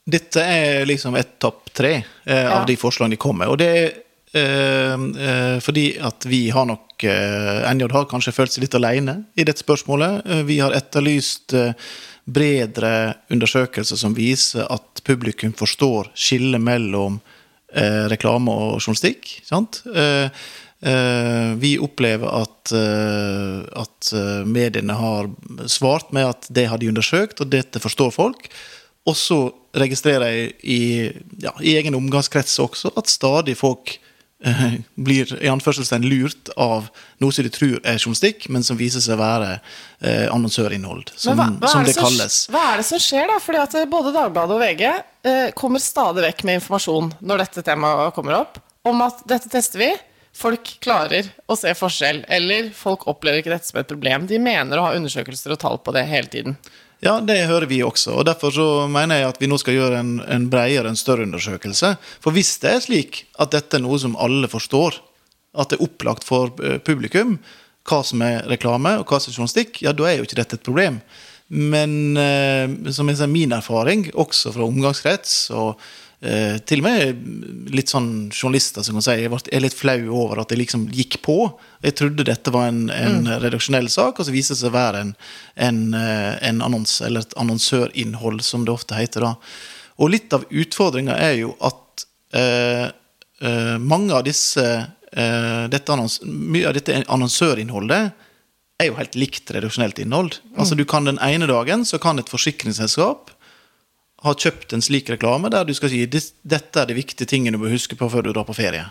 [0.08, 3.48] Dette er liksom et topp tre eh, av de forslagene de kom med.
[3.48, 3.88] Og det er
[4.32, 9.20] eh, eh, fordi at vi har nok eh, NJ har kanskje følt seg litt alene
[9.36, 10.24] i dette spørsmålet.
[10.24, 11.54] Eh, vi har etterlyst
[12.28, 17.20] bredere undersøkelser som viser at publikum forstår skillet mellom
[17.72, 19.38] eh, reklame og journalistikk.
[19.48, 19.82] Sant?
[19.92, 20.28] Eh,
[21.58, 25.30] vi opplever at, eh, at eh, mediene har
[25.66, 28.46] svart med at det har de undersøkt, og dette forstår folk.
[29.08, 29.38] Og så
[29.78, 30.82] registrerer jeg i,
[31.42, 33.96] ja, i egen omgangskrets også at stadig folk
[34.44, 36.88] eh, blir i anførselstegn lurt av
[37.22, 41.38] noe som de tror er journalistikk, men som viser seg å være eh, annonsørinnhold, som,
[41.38, 42.40] hva, hva, som det det kalles.
[42.52, 43.38] hva er det som skjer, da?
[43.42, 47.66] Fordi at eh, både Dagbladet og VG eh, kommer stadig vekk med informasjon når dette
[47.66, 49.90] temaet kommer opp, om at dette tester vi.
[50.38, 54.28] Folk klarer å se forskjell, eller folk opplever ikke dette som et problem.
[54.30, 56.58] De mener å ha undersøkelser og tall på det hele tiden.
[57.02, 58.16] Ja, det hører vi også.
[58.20, 61.26] og Derfor så mener jeg at vi nå skal gjøre en, en bredere, en større
[61.26, 61.92] undersøkelse.
[62.22, 65.00] For hvis det er slik at dette er noe som alle forstår,
[65.58, 67.38] at det er opplagt for eh, publikum
[67.88, 70.58] hva som er reklame og hva som er journalistikk, ja, da er jo ikke dette
[70.58, 71.00] et problem.
[71.48, 75.80] Men eh, som jeg sier, min erfaring, også fra omgangskrets og
[76.20, 80.42] eh, til og med litt sånn journalister som kan si jeg er litt flau over
[80.42, 81.38] at jeg liksom gikk på.
[81.84, 85.02] Jeg trodde dette var en, en redaksjonell sak, og så viser det seg å være
[85.06, 85.16] en,
[85.68, 89.28] en, eh, en annons, eller et annonsørinnhold, som det ofte heter.
[89.28, 89.34] da.
[89.98, 92.06] Og litt av utfordringa er jo at
[92.38, 98.26] eh, eh, mange av disse eh, dette annons, Mye av dette annonsørinnholdet
[98.78, 100.38] er jo helt likt redaksjonelt innhold.
[100.54, 103.32] Altså du kan Den ene dagen så kan et forsikringsselskap
[104.26, 107.62] ha kjøpt en slik reklame der du skal si dette er de viktige tingene du
[107.62, 108.84] bør huske på før du drar på ferie.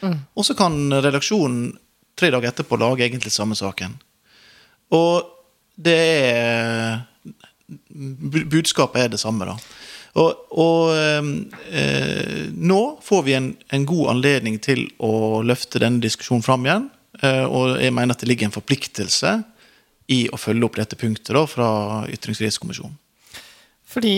[0.00, 0.20] Mm.
[0.34, 1.74] Og så kan redaksjonen
[2.16, 3.98] tre dager etterpå lage egentlig samme saken.
[4.94, 5.26] Og
[5.74, 7.02] det er
[8.44, 9.54] Budskapet er det samme, da.
[10.20, 16.44] Og, og eh, nå får vi en, en god anledning til å løfte denne diskusjonen
[16.44, 16.86] fram igjen.
[17.24, 19.32] Eh, og jeg mener at det ligger en forpliktelse
[20.12, 21.68] i å følge opp dette punktet da, fra
[22.12, 22.94] Ytringsfrihetskommisjonen.
[23.94, 24.16] Fordi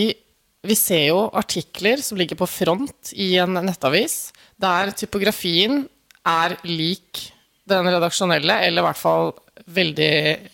[0.65, 5.85] vi ser jo artikler som ligger på front i en nettavis, der typografien
[6.27, 7.27] er lik
[7.67, 9.33] den redaksjonelle, eller i hvert fall
[9.67, 10.13] veldig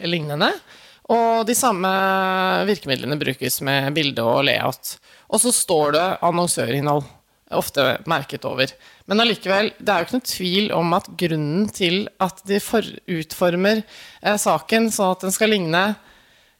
[0.10, 0.49] lignende.
[1.14, 1.89] Og de samme
[2.68, 4.95] virkemidlene brukes med bilde og layout.
[5.30, 7.04] Og så står det annonsørinnhold,
[7.54, 8.72] ofte merket over.
[9.10, 12.88] Men allikevel, det er jo ikke noe tvil om at grunnen til at de for,
[13.12, 15.84] utformer eh, saken sånn at den skal ligne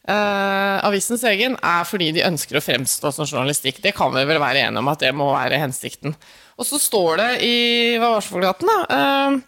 [0.08, 3.82] eh, avisens egen, er fordi de ønsker å fremstå som journalistikk.
[3.84, 6.16] Det kan vi vel være enige om at det må være hensikten.
[6.60, 7.56] Og så står det i
[8.02, 8.78] Hva var det da?
[8.98, 9.42] Eh,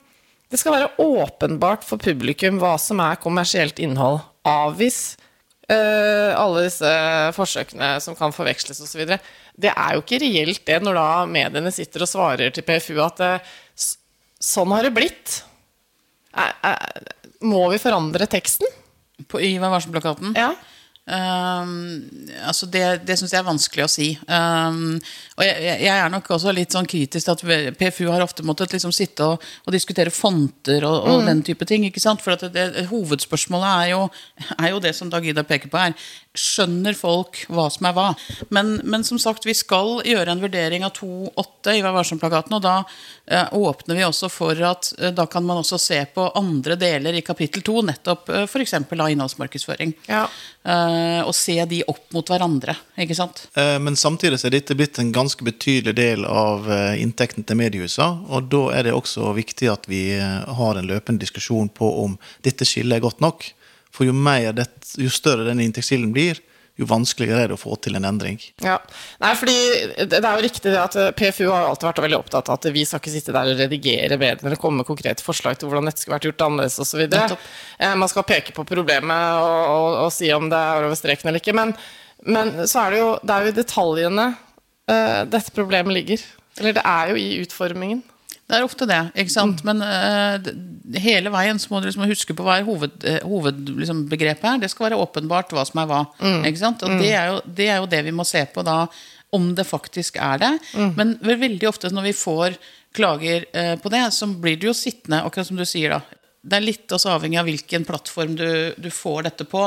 [0.52, 4.22] det skal være åpenbart for publikum hva som er kommersielt innhold.
[4.46, 5.18] Avvis
[5.72, 6.92] uh, alle disse
[7.36, 9.16] forsøkene som kan forveksles osv.
[9.58, 13.24] Det er jo ikke reelt det når da mediene sitter og svarer til PFU at
[13.26, 13.52] eh,
[14.40, 15.40] sånn har det blitt.
[17.44, 18.70] Må vi forandre teksten?
[19.28, 20.36] På, I Vær varsom-plakaten.
[20.38, 20.54] Ja.
[21.06, 22.02] Um,
[22.50, 24.08] altså det det syns jeg er vanskelig å si.
[24.26, 24.96] Um,
[25.38, 28.74] og jeg, jeg er nok også litt sånn kritisk til at PFU har ofte måttet
[28.74, 31.86] liksom sitte og, og diskutere fonter og, og den type ting.
[31.94, 34.02] For at det, det, hovedspørsmålet er jo,
[34.58, 35.94] er jo det som Dag Ida peker på her.
[36.36, 38.08] Skjønner folk hva som er hva?
[38.54, 42.56] Men, men som sagt, vi skal gjøre en vurdering av 2.8 i Vær varsom-plakaten.
[42.58, 42.76] Og da
[43.26, 47.18] eh, åpner vi også for at eh, da kan man også se på andre deler
[47.18, 48.76] i kapittel 2, nettopp eh, f.eks.
[48.76, 49.96] av innholdsmarkedsføring.
[50.12, 50.26] Ja.
[50.66, 52.76] Eh, og se de opp mot hverandre.
[53.00, 53.46] ikke sant?
[53.56, 57.60] Eh, Men samtidig så er dette blitt en ganske betydelig del av eh, inntekten til
[57.60, 58.26] mediehusene.
[58.30, 62.18] Og da er det også viktig at vi eh, har en løpende diskusjon på om
[62.46, 63.48] dette skillet er godt nok.
[63.96, 64.68] For jo, mer det,
[65.00, 66.42] jo større denne inntektskilden blir,
[66.76, 68.36] jo vanskeligere er det å få til en endring.
[68.64, 68.76] Ja,
[69.24, 69.56] Nei, fordi
[70.12, 72.84] Det er jo riktig det at PFU har alltid vært veldig opptatt av at vi
[72.88, 76.04] skal ikke sitte der og redigere bedre eller komme med konkrete forslag til hvordan dette
[76.04, 77.06] skulle vært gjort annerledes osv.
[77.08, 81.32] Eh, man skal peke på problemet og, og, og, si om det er over streken
[81.32, 81.56] eller ikke.
[81.56, 81.72] Men,
[82.28, 84.28] men så er det jo det er jo i detaljene
[84.92, 86.28] uh, dette problemet ligger.
[86.60, 88.04] Eller det er jo i utformingen.
[88.46, 89.64] Det er ofte det, ikke sant.
[89.66, 89.72] Mm.
[89.72, 93.82] Men uh, hele veien så må du liksom huske på hva er hoved, uh, hovedbegrepet
[93.82, 94.62] liksom, her.
[94.62, 96.02] Det skal være åpenbart hva som er hva.
[96.22, 96.46] Mm.
[96.52, 96.86] ikke sant?
[96.86, 97.02] Og mm.
[97.02, 98.84] det, er jo, det, er jo, det vi må se på da,
[99.34, 100.52] om det faktisk er det.
[100.78, 100.94] Mm.
[101.00, 102.60] Men veldig ofte når vi får
[102.96, 106.02] klager uh, på det, så blir det jo sittende, akkurat som du sier da.
[106.46, 109.66] Det er litt også avhengig av hvilken plattform du, du får dette på.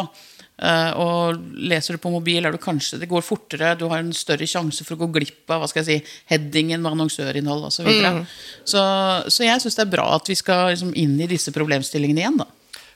[0.58, 4.10] Uh, og leser du på mobil, er du kanskje, det går fortere, du har en
[4.16, 7.86] større sjanse for å gå glipp av hva skal jeg si, headingen med annonsørinnhold osv.
[7.86, 8.22] Så, mm.
[8.66, 8.84] så
[9.30, 12.40] Så jeg syns det er bra at vi skal liksom, inn i disse problemstillingene igjen.
[12.42, 12.48] da.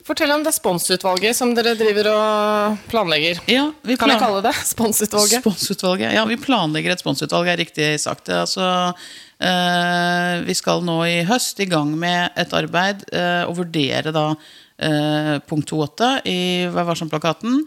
[0.03, 3.39] Fortell om det sponsutvalget som dere driver og planlegger.
[3.47, 5.45] Ja, plan kan jeg kalle det sponsutvalget?
[5.45, 8.27] Sponsutvalget, Ja, vi planlegger et sponsutvalg, er riktig sagt.
[8.27, 14.11] Altså, uh, vi skal nå i høst i gang med et arbeid uh, og vurdere
[14.11, 14.33] da
[14.77, 16.39] eh, punkt 2.8 i
[16.73, 17.59] Vær varsom-plakaten.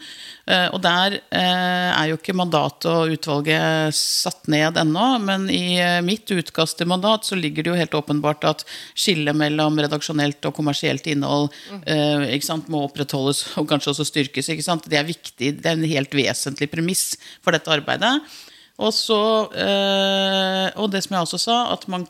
[0.46, 5.78] Eh, og der eh, er jo ikke mandatet og utvalget satt ned ennå, men i
[6.07, 10.57] mitt utkast til mandat så ligger det jo helt åpenbart at skillet mellom redaksjonelt og
[10.57, 11.48] kommersielt innhold
[12.46, 14.50] sant, må opprettholdes og kanskje også styrkes.
[14.86, 18.12] Det er viktig, det er en helt vesentlig premiss for dette arbeidet.
[18.76, 22.04] Og, så, og det som jeg også sa, at man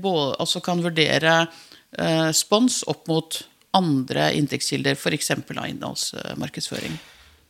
[0.00, 1.36] både, også kan vurdere
[2.34, 3.38] spons opp mot
[3.76, 5.30] andre inntektskilder, f.eks.
[5.36, 6.96] av innholdsmarkedsføring.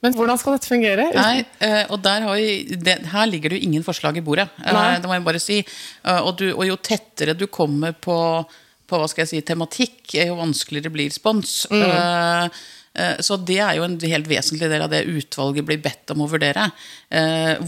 [0.05, 1.09] Men hvordan skal dette fungere?
[1.17, 2.05] Nei, eh, og
[2.37, 4.49] vi, det, Her ligger det jo ingen forslag i bordet.
[4.61, 5.01] Eh, Nei.
[5.01, 5.59] Det må jeg bare si.
[5.63, 8.19] Eh, og, du, og jo tettere du kommer på,
[8.87, 11.65] på, hva skal jeg si, tematikk, jo vanskeligere blir spons.
[11.73, 12.51] Mm.
[13.21, 16.29] Så det er jo en helt vesentlig del av det utvalget blir bedt om å
[16.31, 16.63] vurdere.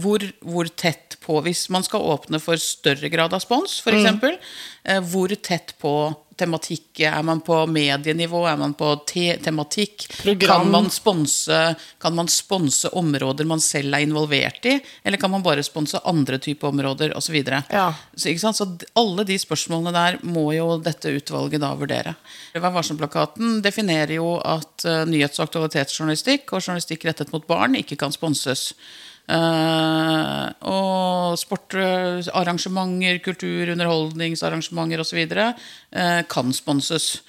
[0.01, 5.05] Hvor, hvor tett på, hvis man skal åpne for større grad av spons, f.eks., mm.
[5.11, 5.93] hvor tett på
[6.39, 7.01] tematikk?
[7.07, 8.41] Er man på medienivå?
[8.47, 10.07] Er man på te tematikk?
[10.21, 10.49] Program.
[10.49, 11.59] Kan man, sponse,
[12.01, 14.77] kan man sponse områder man selv er involvert i?
[15.03, 17.37] Eller kan man bare sponse andre typer områder osv.?
[17.43, 17.89] Så, ja.
[18.15, 18.69] så, så
[18.99, 22.15] alle de spørsmålene der må jo dette utvalget da vurdere.
[22.55, 27.99] Vær varsom-plakaten definerer jo at uh, nyhets- og aktualitetsjournalistikk og journalistikk rettet mot barn ikke
[27.99, 28.71] kan sponses.
[29.29, 35.21] Uh, og sportarrangementer, kultur, underholdningsarrangementer osv.
[35.29, 37.19] Uh, kan sponses.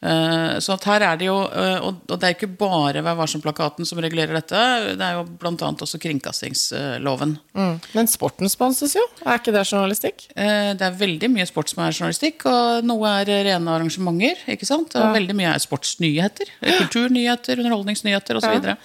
[0.00, 4.00] Uh, så her er det jo, uh, og, det er ikke bare Vær varsom-plakaten som
[4.00, 4.62] regulerer dette,
[4.96, 5.52] det er jo bl.a.
[5.68, 7.34] også kringkastingsloven.
[7.52, 7.74] Mm.
[7.92, 10.24] Men sporten sponses jo, er ikke det journalistikk?
[10.32, 14.40] Uh, det er veldig mye sport som er journalistikk, og noe er rene arrangementer.
[14.56, 14.96] ikke sant?
[14.96, 15.12] Og ja.
[15.18, 18.56] veldig mye er sportsnyheter, kulturnyheter, underholdningsnyheter osv.
[18.56, 18.78] Så,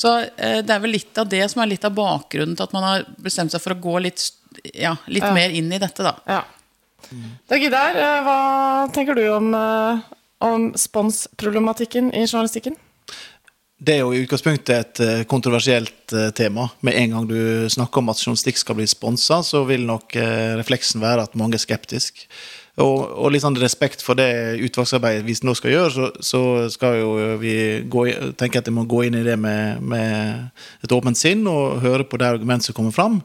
[0.00, 2.76] så uh, det er vel litt av det som er litt av bakgrunnen til at
[2.76, 4.30] man har bestemt seg for å gå litt,
[4.72, 5.34] ja, litt ja.
[5.36, 6.16] mer inn i dette, da.
[6.28, 6.40] Ja.
[7.50, 8.40] Dag Idar, hva
[8.94, 9.54] tenker du om
[10.40, 12.76] om sponsproblematikken i journalistikken?
[13.80, 16.66] Det er jo i utgangspunktet et eh, kontroversielt eh, tema.
[16.84, 20.56] Med en gang du snakker om at journalistikk skal bli sponsa, så vil nok eh,
[20.60, 22.28] refleksen være at mange er skeptiske.
[22.80, 26.42] Og, og litt sånn respekt for det utvalgsarbeidet vi nå skal gjøre, så, så
[26.72, 27.10] skal jo
[27.40, 27.54] vi
[27.90, 28.06] gå,
[28.40, 32.06] tenke at vi må gå inn i det med, med et åpent sinn og høre
[32.06, 33.18] på det argumentet som kommer fram.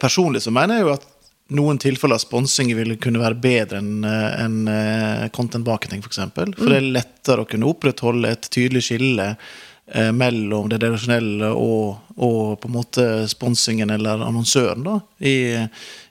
[0.00, 1.08] Personlig så mener jeg jo at
[1.52, 6.22] noen tilfeller av sponsing vil kunne være bedre enn en eh, content marketing, f.eks.
[6.32, 9.34] For, for det er lettere å kunne opprettholde et tydelig skille
[9.92, 14.86] eh, mellom det redaksjonelle og, og, på en måte sponsingen eller annonsøren.
[14.86, 15.36] da, I,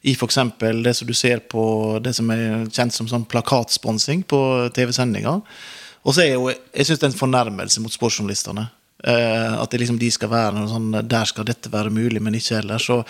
[0.02, 0.40] i f.eks.
[0.60, 1.64] det som du ser på
[2.04, 4.44] det som er kjent som sånn plakatsponsing på
[4.76, 5.42] TV-sendinger.
[6.04, 8.68] Og så er jo, jeg syns det er en fornærmelse mot sportsjournalistene.
[9.04, 12.62] Eh, at liksom de skal være noe sånn Der skal dette være mulig, men ikke
[12.62, 12.88] ellers.
[12.88, 13.02] Så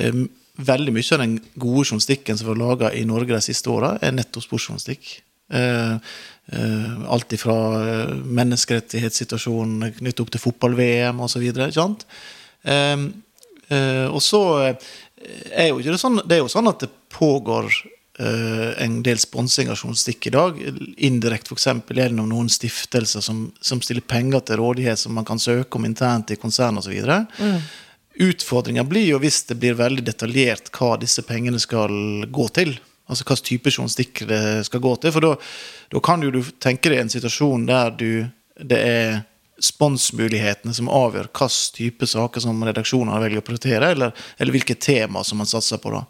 [0.00, 0.24] eh,
[0.58, 4.16] veldig mye av den gode journalistikken som var laga i Norge de siste åra, er
[4.16, 5.14] nettopp sportsjournalistikk.
[5.48, 6.16] Eh,
[7.08, 7.56] alt ifra
[7.88, 11.44] eh, menneskerettighetssituasjonen knyttet opp til fotball-VM osv.
[11.44, 13.04] Eh,
[13.68, 14.88] eh, og så eh,
[15.52, 19.20] er jo ikke det sånn Det er jo sånn at det pågår eh, en del
[19.20, 20.62] sponsing av journalistikk i dag.
[21.10, 21.68] Indirekte f.eks.
[21.92, 26.32] gjennom noen stiftelser som, som, stiller penger til rådighet som man kan søke om internt
[26.32, 26.96] i konsern osv.
[26.96, 27.60] Mm.
[28.24, 31.92] Utfordringa blir jo hvis det blir veldig detaljert hva disse pengene skal
[32.32, 32.78] gå til.
[33.08, 35.14] Altså hvilken type journalistikk det skal gå til.
[35.14, 38.12] For da, kan du tenke deg en situasjon der du,
[38.60, 39.18] det er
[39.58, 45.24] sponsmulighetene som avgjør hvilken type saker som redaksjonene velger å prioritere, eller, eller hvilke tema
[45.26, 45.90] som man satser på.
[45.94, 46.04] da.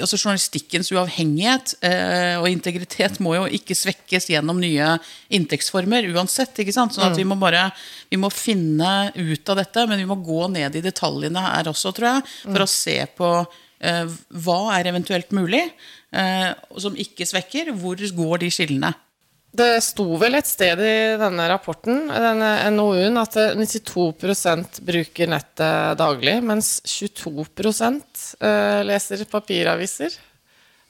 [0.00, 4.94] Altså Journalistikkens uavhengighet eh, og integritet må jo ikke svekkes gjennom nye
[5.36, 6.62] inntektsformer uansett.
[6.62, 6.96] ikke sant?
[6.96, 7.68] Sånn at vi må bare
[8.08, 11.92] vi må finne ut av dette, men vi må gå ned i detaljene her også,
[11.92, 13.30] tror jeg, for å se på
[13.78, 15.62] hva er eventuelt mulig,
[16.80, 17.74] som ikke svekker.
[17.76, 18.92] Hvor går de skillene?
[19.56, 26.34] Det sto vel et sted i denne rapporten, denne NOU-en, at 92% bruker nettet daglig,
[26.44, 27.46] mens 22
[28.42, 30.18] eh, leser papiraviser.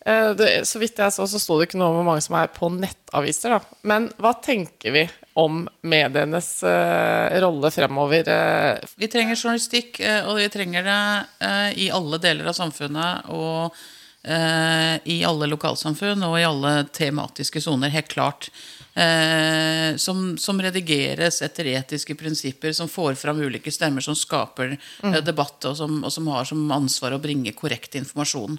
[0.07, 2.38] Eh, det, så vidt jeg så, så sto det ikke noe om hvor mange som
[2.38, 3.57] er på nettaviser.
[3.57, 3.78] Da.
[3.90, 5.04] Men hva tenker vi
[5.36, 8.30] om medienes uh, rolle fremover?
[8.96, 11.02] Vi trenger journalistikk, og vi trenger det
[11.42, 13.30] uh, i alle deler av samfunnet.
[13.34, 13.76] og
[14.26, 18.48] i alle lokalsamfunn og i alle tematiske soner, helt klart.
[18.96, 25.18] Eh, som, som, redigeres etter etiske prinsipper, som får fram ulike stemmer, som skaper mm.
[25.20, 28.57] debatt, og som, og som, har som ansvar å bringe korrekt informasjon.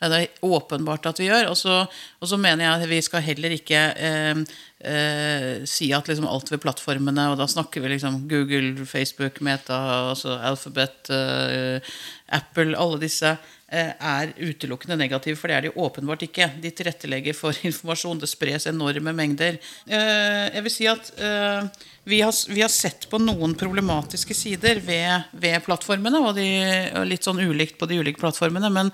[0.00, 1.50] Det er åpenbart at vi gjør.
[1.52, 4.42] Og så, og så mener jeg at vi skal heller ikke eh,
[4.80, 9.76] eh, si at liksom alt ved plattformene, og da snakker vi liksom Google, Facebook, Meta,
[10.08, 11.92] altså Alphabet, eh,
[12.32, 13.34] Apple, alle disse
[13.70, 16.48] er utelukkende negative, for det er de åpenbart ikke.
[16.62, 18.18] De tilrettelegger for informasjon.
[18.22, 19.60] Det spres enorme mengder.
[19.86, 24.80] Eh, jeg vil si at eh, vi har, vi har sett på noen problematiske sider
[24.82, 26.48] ved, ved plattformene, og, de,
[26.96, 28.72] og, litt sånn ulikt på de ulike plattformene.
[28.74, 28.90] Men,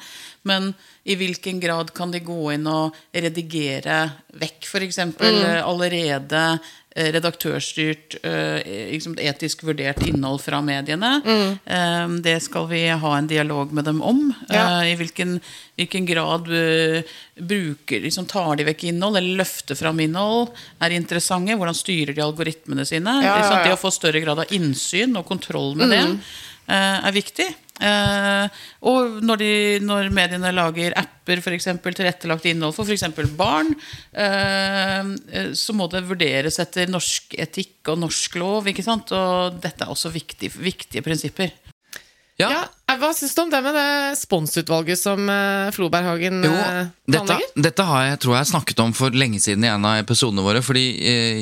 [0.48, 0.72] men,
[1.06, 4.00] i hvilken grad kan de gå inn og redigere
[4.40, 4.98] vekk f.eks.
[5.14, 5.44] Mm.
[5.62, 11.20] allerede Eh, redaktørstyrt, eh, liksom etisk vurdert innhold fra mediene.
[11.24, 11.58] Mm.
[11.64, 14.32] Eh, det skal vi ha en dialog med dem om.
[14.48, 14.82] Ja.
[14.84, 15.40] I hvilken,
[15.76, 16.48] hvilken grad
[17.36, 20.48] bruker, liksom tar de vekk innhold, eller løfter fram innhold,
[20.80, 21.56] er interessante.
[21.56, 23.20] Hvordan styrer de algoritmene sine?
[23.24, 25.96] Ja, ja, det å få større grad av innsyn og kontroll med mm.
[25.96, 26.04] det
[26.68, 27.46] er viktig.
[27.76, 28.48] Uh,
[28.88, 29.50] og når, de,
[29.84, 33.04] når, mediene lager apper, for eksempel, tilrettelagt innhold for f.eks.
[33.36, 33.74] barn,
[34.16, 38.72] uh, så må det vurderes etter norsk etikk og norsk lov.
[38.72, 39.12] ikke sant?
[39.12, 41.52] Og dette er også viktig, viktige prinsipper.
[42.36, 42.50] Ja.
[42.52, 42.64] ja.
[43.00, 45.22] Hva syns du om det med det sponsutvalget som
[45.72, 46.50] Floberghagen jo,
[47.08, 50.44] dette, dette, har jeg, tror jeg snakket om for lenge siden i en av episodene
[50.44, 50.60] våre.
[50.64, 50.84] Fordi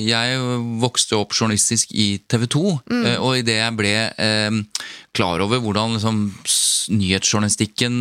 [0.06, 0.38] jeg
[0.82, 2.62] vokste opp journalistisk i TV 2,
[2.94, 3.08] mm.
[3.18, 3.92] og idet jeg ble
[5.14, 6.20] klar over hvordan liksom,
[6.94, 7.98] nyhetsjournalistikken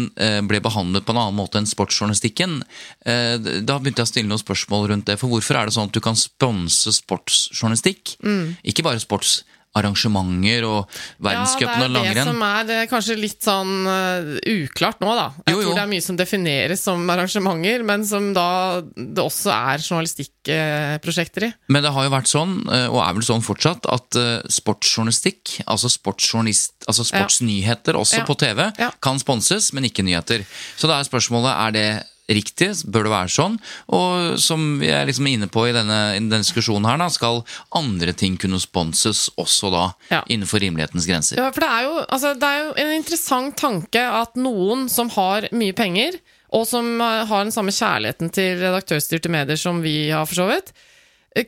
[0.50, 2.60] ble behandlet på en annen måte enn sportsjournalistikken,
[3.06, 5.20] da begynte jeg å stille noen spørsmål rundt det.
[5.22, 8.18] For hvorfor er det sånn at du kan sponse sportsjournalistikk?
[8.26, 8.56] Mm.
[8.74, 9.44] Ikke bare sports
[9.74, 10.92] arrangementer og
[11.24, 12.14] verdenscupen ja, og langrenn.
[12.14, 15.26] Det er det som er eh, kanskje litt sånn uh, uklart nå, da.
[15.48, 15.66] Jeg jo, jo.
[15.68, 18.48] tror det er mye som defineres som arrangementer, men som da
[18.84, 21.52] det også er journalistikkprosjekter i.
[21.74, 24.22] Men det har jo vært sånn, eh, og er vel sånn fortsatt, at
[24.54, 28.28] sportsjournalistikk, altså, altså sportsnyheter også ja.
[28.30, 28.66] på TV,
[29.04, 30.46] kan sponses, men ikke nyheter.
[30.78, 31.88] Så da er spørsmålet er det
[32.32, 32.70] riktig?
[32.88, 33.58] Bør det være sånn?
[33.96, 37.42] Og som vi er liksom inne på i denne, i denne diskusjonen her, da, skal
[37.76, 40.22] andre ting kunne sponses også da, ja.
[40.32, 41.42] innenfor rimelighetens grenser?
[41.42, 45.12] Ja, for det er, jo, altså, det er jo en interessant tanke at noen som
[45.18, 46.18] har mye penger,
[46.54, 50.74] og som har den samme kjærligheten til redaktørstyrte medier som vi har, for så vidt,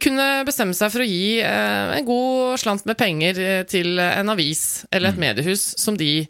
[0.02, 4.34] kunne bestemme seg for å gi eh, en god slant med penger eh, til en
[4.34, 5.26] avis eller et mm.
[5.28, 6.26] mediehus som de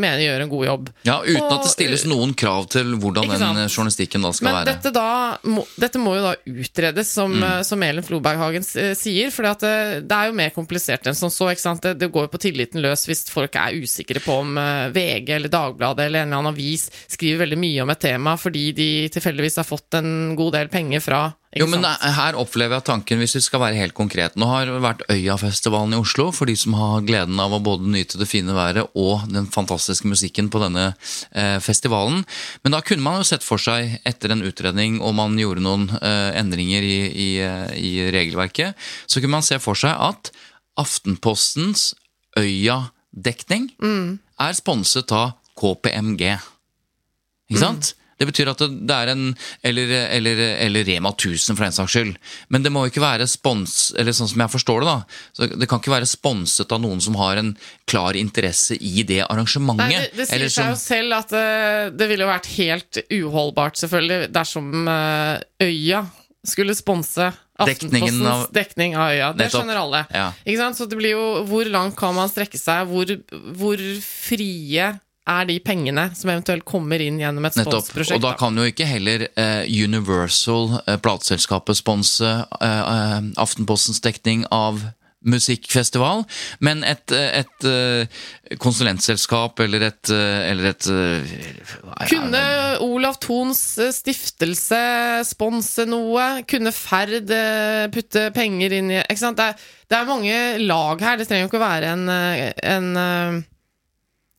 [0.00, 0.90] mener gjør en god jobb.
[1.06, 4.56] Ja, Uten og, at det stilles noen krav til hvordan den journalistikken da skal Men
[4.58, 4.74] være.
[4.74, 5.08] Dette, da,
[5.48, 7.46] må, dette må jo da utredes, som, mm.
[7.48, 9.32] Eh, som Elin Floberghagen eh, sier.
[9.34, 11.48] For det, eh, det, er jo mer komplisert enn som så.
[11.48, 14.58] Det, det, går jo på tilliten løs hvis folk er usikre på om
[14.92, 18.66] VG eller Dagbladet eller en eller annen avis skriver veldig mye om et tema fordi
[18.76, 21.22] de tilfeldigvis har fått en god del penger fra
[21.56, 24.34] jo, men Her opplever jeg tanken, hvis vi skal være helt konkret.
[24.36, 27.88] Nå har det vært Øyafestivalen i Oslo for de som har gleden av å både
[27.88, 30.90] nyte det fine været og den fantastiske musikken på denne
[31.32, 32.20] eh, festivalen.
[32.62, 35.88] Men da kunne man jo sett for seg, etter en utredning og man gjorde noen
[36.02, 38.76] eh, endringer i, i, eh, i, regelverket,
[39.08, 40.32] så kunne man se for seg at
[40.78, 41.94] Aftenpostens
[42.38, 44.18] Øya-dekning mm.
[44.44, 46.36] er sponset av KPMG.
[47.48, 47.96] Ikke sant?
[48.18, 49.24] Det betyr at det er en
[49.62, 52.14] Eller, eller, eller Rema 1000, for den saks skyld.
[52.48, 55.24] Men det må jo ikke være spons, eller sånn som jeg forstår det, da.
[55.36, 57.54] Så det kan ikke være sponset av noen som har en
[57.88, 59.88] klar interesse i det arrangementet.
[59.88, 63.02] Nei, det, det sier seg jo selv at det, eh, det ville jo vært helt
[63.06, 66.06] uholdbart, selvfølgelig, dersom eh, Øya
[66.48, 69.28] skulle sponse Aftenpostens av, dekning av øya.
[69.34, 69.64] Det nettopp.
[69.64, 70.04] skjønner alle.
[70.14, 70.28] Ja.
[70.76, 72.86] Så det blir jo Hvor langt kan man strekke seg?
[72.86, 73.10] Hvor,
[73.58, 74.92] hvor frie
[75.28, 78.18] er de pengene som eventuelt kommer inn gjennom et sponsprosjekt.
[78.18, 84.80] Og da kan jo ikke heller eh, Universal, eh, plateselskapet, sponse eh, Aftenpostens dekning av
[85.28, 86.22] musikkfestival,
[86.62, 91.32] men et, et, et konsulentselskap eller et, eh, eller et eh,
[92.10, 92.42] Kunne
[92.86, 94.80] Olav Thons eh, stiftelse
[95.26, 96.28] sponse noe?
[96.48, 99.40] Kunne Ferd eh, putte penger inn i Ikke sant?
[99.40, 101.18] Det er, det er mange lag her.
[101.18, 102.44] Det trenger jo ikke å være en, eh,
[102.76, 103.40] en eh,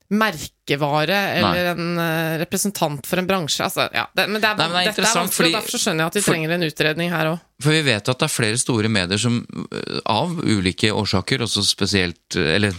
[0.09, 3.61] merkevare eller en eh, representant for en bransje.
[3.65, 5.59] Altså, ja, det, men det er, Nei, men det er dette er vanskelig, fordi- og
[5.59, 7.39] derfor så skjønner jeg at vi for- trenger en utredning her òg.
[7.59, 11.41] For vi vet jo at det er flere store medier som øh, av ulike årsaker,
[11.43, 12.73] også spesielt øh, Eller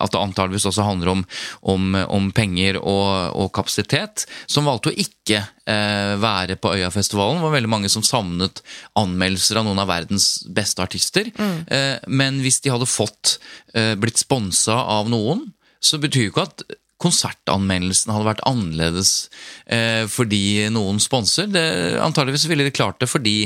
[0.00, 1.24] at det antageligvis også handler om,
[1.62, 5.38] om, om penger og, og kapasitet, som valgte å ikke
[5.68, 7.38] eh, være på Øyafestivalen.
[7.38, 8.62] Det var veldig mange som savnet
[8.98, 11.30] anmeldelser av noen av verdens beste artister.
[11.38, 13.38] Eh, men hvis de hadde fått
[13.74, 15.46] eh, blitt sponsa av noen,
[15.80, 16.64] så betyr jo ikke at
[16.98, 19.12] konsertanmeldelsen hadde vært annerledes
[19.70, 21.46] eh, fordi noen sponser.
[22.02, 23.36] Antageligvis ville de klart det fordi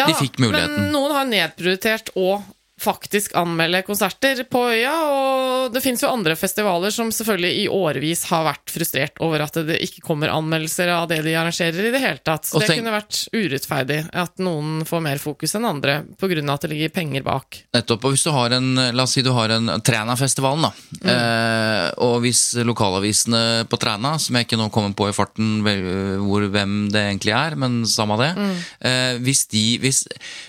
[0.00, 0.88] de fikk muligheten.
[0.88, 2.40] Men noen har nedprioritert å
[2.80, 8.24] faktisk anmelde konserter på øya, og det fins jo andre festivaler som selvfølgelig i årevis
[8.30, 12.00] har vært frustrert over at det ikke kommer anmeldelser av det de arrangerer i det
[12.00, 12.48] hele tatt.
[12.48, 16.28] Så Og det kunne vært urettferdig at noen får mer fokus enn andre pga.
[16.40, 17.60] at det ligger penger bak.
[17.74, 18.04] Nettopp.
[18.04, 20.70] Og hvis du har en La oss si du har en Træna-festivalen, da.
[21.10, 26.46] Eh, og hvis lokalavisene på Træna, som jeg ikke nå kommer på i farten hvor,
[26.54, 30.04] hvem det egentlig er, men samme det eh, hvis, de, hvis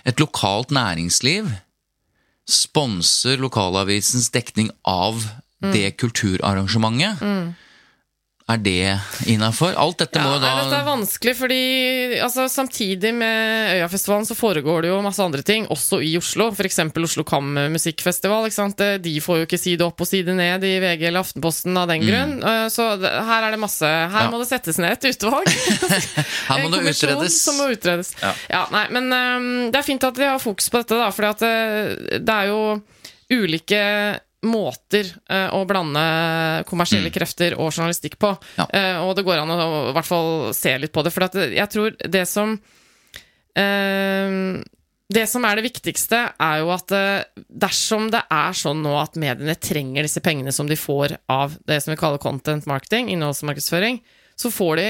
[0.07, 1.49] et lokalt næringsliv
[2.51, 5.23] sponser lokalavisens dekning av
[5.61, 7.21] det kulturarrangementet,
[8.49, 9.75] er det innafor?
[9.79, 11.59] Alt dette må Ja, jo da nei, dette er vanskelig, fordi
[12.25, 16.49] altså, samtidig med Øyafestivalen så foregår det jo masse andre ting, også i Oslo.
[16.51, 16.79] F.eks.
[17.01, 18.47] Oslo Kammermusikkfestival.
[18.49, 18.81] ikke sant?
[19.05, 22.01] De får jo ikke side opp og side ned i VG eller Aftenposten av den
[22.03, 22.33] grunn.
[22.41, 22.69] Mm.
[22.73, 24.17] Så her er det masse Her Mm.
[24.25, 24.31] Ja.
[24.31, 25.47] må det settes ned et utvalg.
[26.49, 27.37] Her må det utredes.
[27.41, 28.13] Som må utredes.
[28.21, 28.33] Ja.
[28.51, 31.39] Ja, nei, men um, det er fint at de har fokus på dette, da, at
[31.45, 32.61] det, det er jo
[33.31, 33.81] ulike
[34.41, 36.03] måter øh, å blande
[36.69, 38.33] kommersielle krefter og journalistikk på.
[38.33, 38.53] Mm.
[38.57, 38.67] Ja.
[38.79, 39.57] Eh, og det går an å
[39.91, 41.13] i hvert fall se litt på det.
[41.13, 42.57] For at jeg tror det som
[45.11, 49.17] det som er det viktigste, er jo at eh, dersom det er sånn nå at
[49.19, 53.99] mediene trenger disse pengene som de får av det som vi kaller content marketing, innholdsmarkedsføring,
[54.39, 54.87] så får de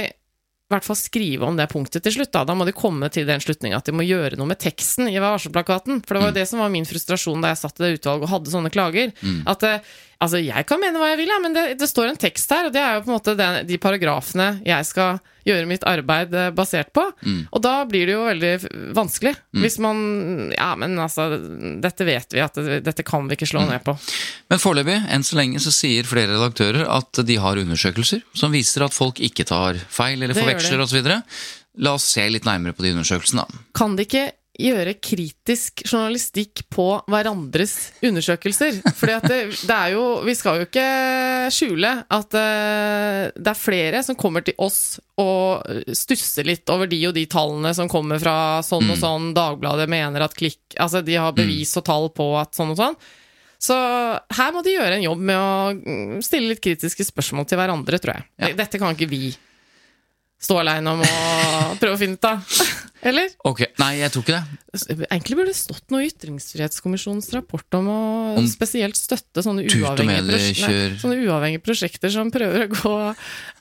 [0.72, 2.32] i hvert fall skrive om det punktet til slutt.
[2.34, 5.12] Da, da må de komme til den slutninga at de må gjøre noe med teksten
[5.12, 6.00] i varselplakaten.
[6.08, 8.28] For det var jo det som var min frustrasjon da jeg satt i det utvalget
[8.28, 9.12] og hadde sånne klager.
[9.52, 9.92] At eh,
[10.22, 12.70] altså, jeg kan mene hva jeg vil, ja, men det, det står en tekst her,
[12.70, 16.36] og det er jo på en måte den, de paragrafene jeg skal gjøre mitt arbeid
[16.38, 17.02] eh, basert på.
[17.50, 18.98] Og da blir det jo veldig vanskelig.
[18.98, 19.36] vanskelig.
[19.64, 20.02] Hvis man
[20.54, 21.26] Ja, men altså,
[21.82, 23.96] dette vet vi at dette kan vi ikke slå ned på.
[24.54, 28.86] Men foreløpig, enn så lenge, så sier flere redaktører at de har undersøkelser som viser
[28.86, 31.10] at folk ikke tar feil eller Det forveksler osv.
[31.82, 33.48] La oss se litt nærmere på de undersøkelsene.
[33.74, 34.28] kan de ikke
[34.60, 38.82] gjøre kritisk journalistikk på hverandres undersøkelser?
[38.98, 40.88] Fordi det, det er jo Vi skal jo ikke
[41.54, 47.00] skjule at eh, det er flere som kommer til oss og stusser litt over de
[47.10, 48.36] og de tallene som kommer fra
[48.66, 49.32] sånn og sånn.
[49.38, 52.96] Dagbladet mener at klikk Altså, de har bevis og tall på at sånn og sånn.
[53.62, 57.60] Så her må de gjøre en jobb med å mm, stille litt kritiske spørsmål til
[57.60, 58.26] hverandre, tror jeg.
[58.42, 58.54] Ja.
[58.64, 59.28] Dette kan ikke vi
[60.42, 61.12] stå aleine om å
[61.82, 62.56] prøve å finne ut av.
[63.02, 63.32] Eller?
[63.50, 64.58] Ok, Nei, jeg tror ikke det.
[65.10, 67.96] Egentlig burde det stått noe i Ytringsfrihetskommisjonens rapport om å
[68.40, 72.94] Om spesielt støtte sånne uavhengige, pros- nei, sånne uavhengige prosjekter som prøver å gå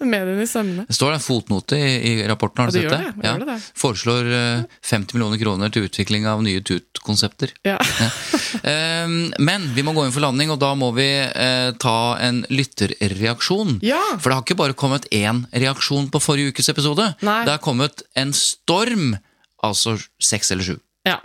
[0.04, 0.84] mediene i sømmene.
[0.90, 3.14] Det står en fotnote i, i rapporten, har Ja, du det sett det?
[3.16, 3.56] det, gjør det det.
[3.80, 7.56] Foreslår eh, 50 millioner kroner til utvikling av nye tut-konsepter.
[7.66, 7.78] Ja.
[8.60, 9.08] Eh,
[9.40, 13.78] men vi må gå inn for landing, og da må vi eh, ta en lytterreaksjon.
[13.88, 14.02] Ja.
[14.20, 17.10] For det har ikke bare kommet én reaksjon på forrige ukes episode.
[17.26, 17.42] Nei.
[17.46, 19.14] Det har kommet en storm,
[19.62, 20.76] altså seks eller sju,
[21.08, 21.18] ja.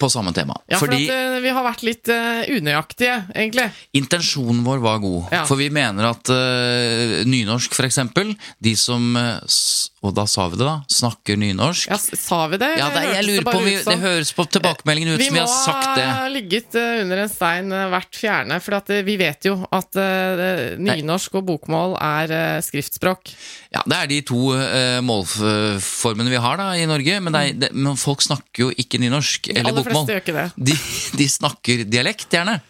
[0.00, 0.56] på samme tema.
[0.68, 3.68] ja for at, eh, vi har vært litt uh, unøyaktige, egentlig.
[3.94, 5.30] intensjonen vår var god.
[5.32, 5.44] Ja.
[5.48, 9.14] For vi mener at uh, nynorsk, for eksempel, de som
[9.46, 10.74] s- Og da sa vi det, da.
[10.92, 11.88] Snakker nynorsk.
[11.88, 12.68] Ja, sa vi det?
[12.76, 15.40] Ja, det, jeg lurer på om vi, Det høres på tilbakemeldingen ut vi som vi
[15.40, 16.02] har sagt det.
[16.04, 19.48] Vi må ha ligget eh, under en stein eh, hvert fjerne, for eh, vi vet
[19.48, 20.00] jo at
[20.84, 23.32] nynorsk og bokmål er skriftspråk.
[23.72, 24.42] Ja, Det er de to
[25.08, 29.48] målformene vi har da i Norge, men, er, det, men folk snakker jo ikke nynorsk
[29.54, 30.52] eller bokmål.
[30.54, 30.76] De,
[31.16, 32.60] de snakker dialekt, gjerne.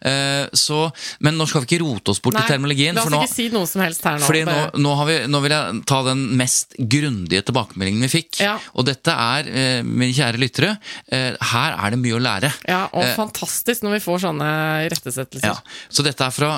[0.00, 0.84] Eh, så,
[1.24, 2.96] men nå skal vi ikke rote oss bort i terminologien.
[2.96, 4.26] la oss nå, ikke si noe som helst her nå.
[4.28, 8.40] fordi nå, nå, har vi, nå vil jeg ta den mest grundige tilbakemeldingen vi fikk.
[8.42, 8.56] Ja.
[8.76, 10.74] Og dette er, eh, mine kjære lyttere,
[11.12, 12.52] eh, her er det mye å lære.
[12.68, 14.48] Ja, og Eh, fantastisk når vi får sånne
[14.92, 15.48] rettesettelser.
[15.48, 15.56] Ja,
[15.90, 16.50] så dette er fra,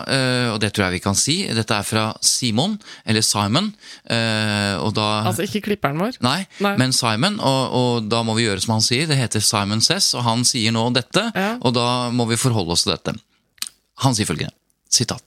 [0.52, 2.76] og det tror jeg vi kan si, dette er fra Simon,
[3.08, 3.72] eller Simon,
[4.04, 5.06] da...
[5.24, 6.18] Altså ikke klipperen vår.
[6.24, 6.74] Nei, Nei.
[6.80, 10.12] men Simon, og, og da må vi gjøre som han sier, det heter Simon Says,
[10.14, 11.54] og han sier nå dette, Ja.
[11.60, 13.13] og da må vi forholde oss til dette.
[14.02, 14.54] Han sier følgende,
[14.90, 15.22] sitat.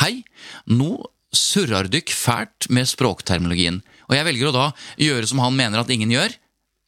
[0.00, 0.22] Hei,
[0.70, 0.92] nå
[1.34, 4.64] surrar dykk fælt med språkterminologien, og jeg velger å da
[5.00, 6.34] gjøre som han mener at ingen gjør,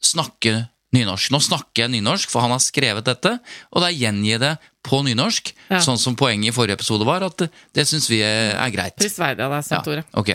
[0.03, 1.31] snakke nynorsk.
[1.33, 3.33] Nå snakker jeg nynorsk, for han har skrevet dette,
[3.73, 4.53] og da gjengir jeg det
[4.87, 5.81] på nynorsk, Ja.
[5.83, 7.37] sånn som poenget i forrige episode var, at
[7.73, 8.95] det, syns vi er, greit.
[8.95, 10.05] Prisverdig av deg, Tore.
[10.13, 10.29] ok.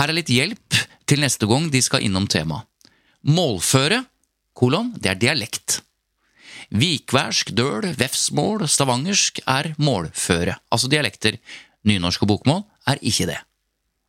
[0.00, 2.64] Her er litt hjelp til neste gang de skal innom temaet.
[3.28, 4.06] Målføre,
[4.56, 5.82] kolon, det er dialekt.
[6.70, 10.54] Vikværsk, døl, vefsmål, stavangersk er målføre.
[10.70, 11.38] Altså dialekter.
[11.88, 13.38] Nynorsk og bokmål er ikke det.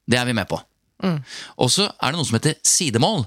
[0.10, 0.60] Det er vi med på.
[1.58, 3.24] Og så er det noe som heter sidemål,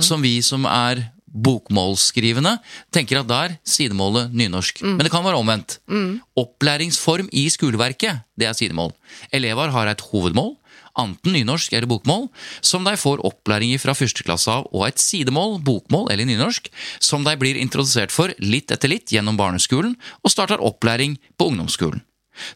[0.00, 2.56] som vi som er bokmålsskrivende,
[2.90, 4.80] tenker at der er sidemålet nynorsk.
[4.82, 5.78] Men det kan være omvendt.
[6.36, 8.90] Opplæringsform i skoleverket, det er sidemål.
[9.32, 10.56] Elever har et hovedmål,
[11.00, 12.28] enten nynorsk eller bokmål,
[12.60, 16.70] som de får opplæring i fra første klasse av, og et sidemål, bokmål eller nynorsk,
[17.02, 22.04] som de blir introdusert for litt etter litt gjennom barneskolen, og starter opplæring på ungdomsskolen.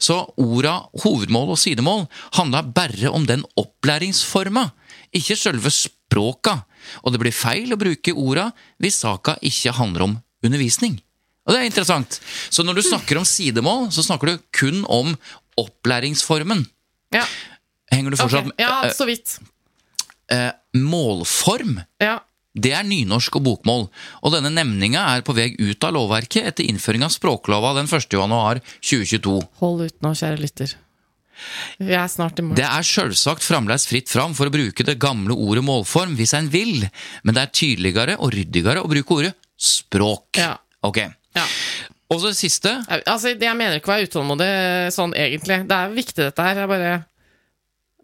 [0.00, 2.06] Så orda hovedmål og sidemål
[2.38, 4.70] handla bare om den opplæringsforma,
[5.14, 6.62] ikke selve språka,
[7.02, 8.50] og det blir feil å bruke orda
[8.82, 10.98] hvis saka ikke handler om undervisning.
[11.44, 12.20] Og det er interessant.
[12.48, 15.12] Så når du snakker om sidemål, så snakker du kun om
[15.60, 16.64] opplæringsformen.
[17.14, 17.26] Ja,
[17.94, 18.64] Henger du fortsatt okay.
[18.64, 19.38] ja så vidt.
[20.32, 22.18] Eh, målform, Ja.
[22.54, 23.88] det er nynorsk og bokmål.
[24.22, 28.08] Og denne nemninga er på vei ut av lovverket etter innføring av språklova den 1.
[28.16, 29.36] januar 2022.
[29.60, 30.74] Hold ut nå, kjære lytter.
[31.82, 32.54] Vi er snart i mål.
[32.56, 36.46] Det er sjølsagt fremdeles fritt fram for å bruke det gamle ordet målform hvis en
[36.52, 36.86] vil,
[37.26, 40.38] men det er tydeligere og ryddigere å bruke ordet språk.
[40.38, 40.54] Ja.
[40.86, 41.02] Ok.
[41.34, 41.44] Ja.
[42.12, 42.70] Og så det siste.
[43.08, 44.48] Altså, Jeg mener ikke å være utålmodig
[44.94, 45.64] sånn egentlig.
[45.66, 46.62] Det er viktig, dette her.
[46.62, 46.92] Jeg bare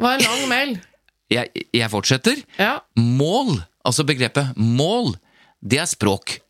[0.01, 0.78] Det var en lang mail.
[1.30, 2.40] Jeg, jeg fortsetter.
[2.59, 2.80] Ja.
[2.98, 5.12] Mål, altså begrepet mål,
[5.62, 6.40] det er språk.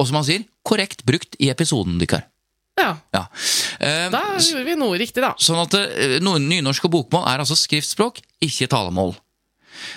[0.00, 2.22] Og som han sier, korrekt brukt i episoden deres.
[2.80, 2.94] ja.
[3.12, 3.26] Ja.
[3.82, 5.34] Uh, Da gjorde vi noe riktig, da.
[5.36, 9.12] Sånn at uh, nynorsk og bokmål er altså skriftspråk, ikke talemål.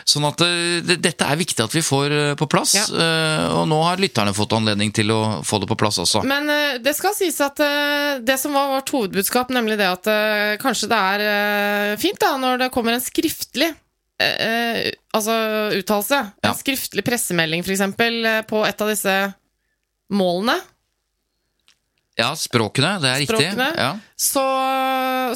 [0.05, 2.85] Sånn at eh, det, dette er viktig at vi får eh, på plass, Ja.
[2.95, 6.23] eh, og nå har lytterne fått anledning til å få det på plass også.
[6.27, 6.47] Men
[6.83, 7.57] det skal sies at
[8.23, 10.09] det som var vårt hovedbudskap, nemlig det at
[10.61, 13.71] kanskje det er fint da når det kommer en skriftlig
[15.13, 15.33] altså
[15.79, 16.51] uttalelse, Ja.
[16.51, 17.81] en skriftlig pressemelding f.eks.
[18.47, 19.15] På et av disse
[20.13, 20.55] målene,
[22.19, 23.37] Ja, språkene, det er riktig.
[23.41, 23.69] Språkene.
[23.73, 23.91] Ja.
[24.15, 24.43] så,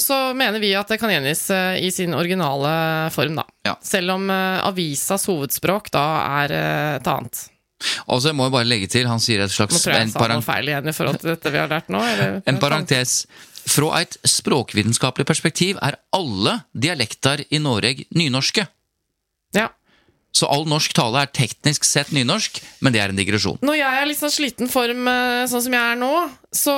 [0.04, 2.72] så mener vi at det kan gjengis eh, i sin originale
[3.14, 3.48] form, da.
[3.66, 3.74] Ja.
[3.82, 6.06] Selv om eh, avisas hovedspråk da
[6.44, 7.48] er eh, et annet.
[8.10, 10.14] Og så må jeg bare legge til, han sier et slags Nå tror jeg jeg
[10.14, 12.02] sa noe feil igjen i forhold til dette vi har lært nå.
[12.14, 12.40] Eller?
[12.50, 13.20] en parentes.
[13.68, 18.64] Fra et språkvitenskapelig perspektiv er alle dialekter i Norge nynorske.
[19.58, 19.68] Ja.
[20.38, 23.58] Så all norsk tale er teknisk sett nynorsk, men det er en digresjon.
[23.66, 26.12] Når jeg er litt sånn sliten form, eh, sånn som jeg er nå,
[26.54, 26.76] så,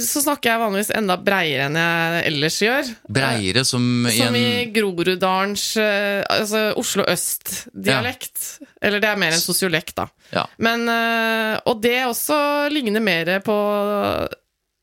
[0.00, 2.92] så snakker jeg vanligvis enda breiere enn jeg ellers gjør.
[3.18, 8.46] Breiere som i Som en i Groruddalens eh, altså Oslo øst-dialekt.
[8.80, 10.08] Eller det er mer en sosiolekt, da.
[10.32, 10.46] Ja.
[10.64, 12.38] Men, eh, og det også
[12.72, 13.58] ligner mer på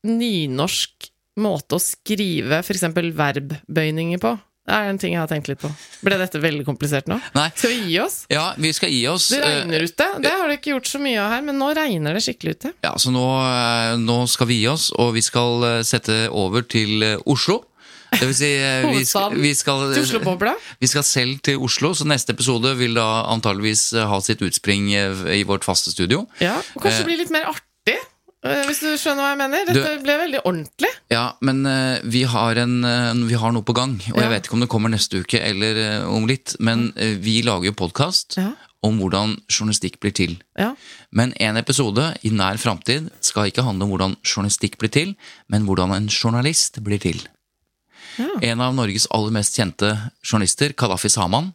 [0.06, 1.10] nynorsk
[1.42, 2.86] måte å skrive f.eks.
[2.92, 4.36] verbbøyninger på.
[4.62, 5.68] Det er en ting jeg har tenkt litt på.
[6.06, 7.16] Ble dette veldig komplisert nå?
[7.34, 7.48] Nei.
[7.56, 8.20] Skal vi gi oss?
[8.30, 9.26] Ja, vi skal gi oss.
[9.34, 10.06] Det eh, regner ute.
[10.22, 12.72] Det har det ikke gjort så mye av her, men nå regner det skikkelig ute.
[12.86, 16.62] Ja, så nå, eh, nå skal vi gi oss, og vi skal eh, sette over
[16.62, 17.64] til eh, Oslo.
[18.12, 19.82] Det vil si, eh, vi skal, vi skal,
[20.78, 24.92] vi skal selv til Oslo, så neste episode vil da antageligvis eh, ha sitt utspring
[24.94, 26.26] eh, i vårt faste studio.
[26.42, 28.08] Ja, og kanskje bli det blir litt mer artig, eh,
[28.42, 29.68] hvis du skjønner hva jeg mener.
[29.68, 30.90] Dette ble veldig ordentlig.
[31.12, 34.24] Ja, men uh, vi, har en, uh, vi har noe på gang, og Ja.
[34.24, 37.40] jeg vet ikke om det kommer neste uke eller uh, om litt, men eh, vi
[37.46, 38.50] lager jo podkast Ja.
[38.82, 40.34] om hvordan journalistikk blir til.
[40.58, 40.72] Ja.
[41.14, 45.14] Men en episode i nær framtid skal ikke handle om hvordan journalistikk blir til,
[45.48, 47.22] men hvordan en journalist blir til.
[48.18, 48.28] Ja.
[48.42, 49.94] En av Norges aller mest kjente
[50.26, 51.52] journalister, Kadafi Saman.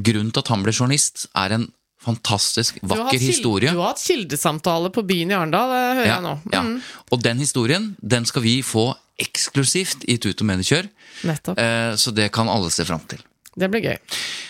[0.00, 1.68] Grunnen til at han ble journalist, er en
[2.04, 3.70] fantastisk vakker historie.
[3.72, 6.34] Du har hatt kildesamtale på byen i Arendal, det hører Ja, jeg nå.
[6.52, 6.62] ja.
[6.62, 6.76] Mm,
[7.12, 10.88] Og den historien den skal vi få eksklusivt i Tut og Mediekjør,
[11.30, 11.58] nettopp.
[11.58, 13.20] eh, så det kan alle se fram til.
[13.56, 13.98] Det blir gøy.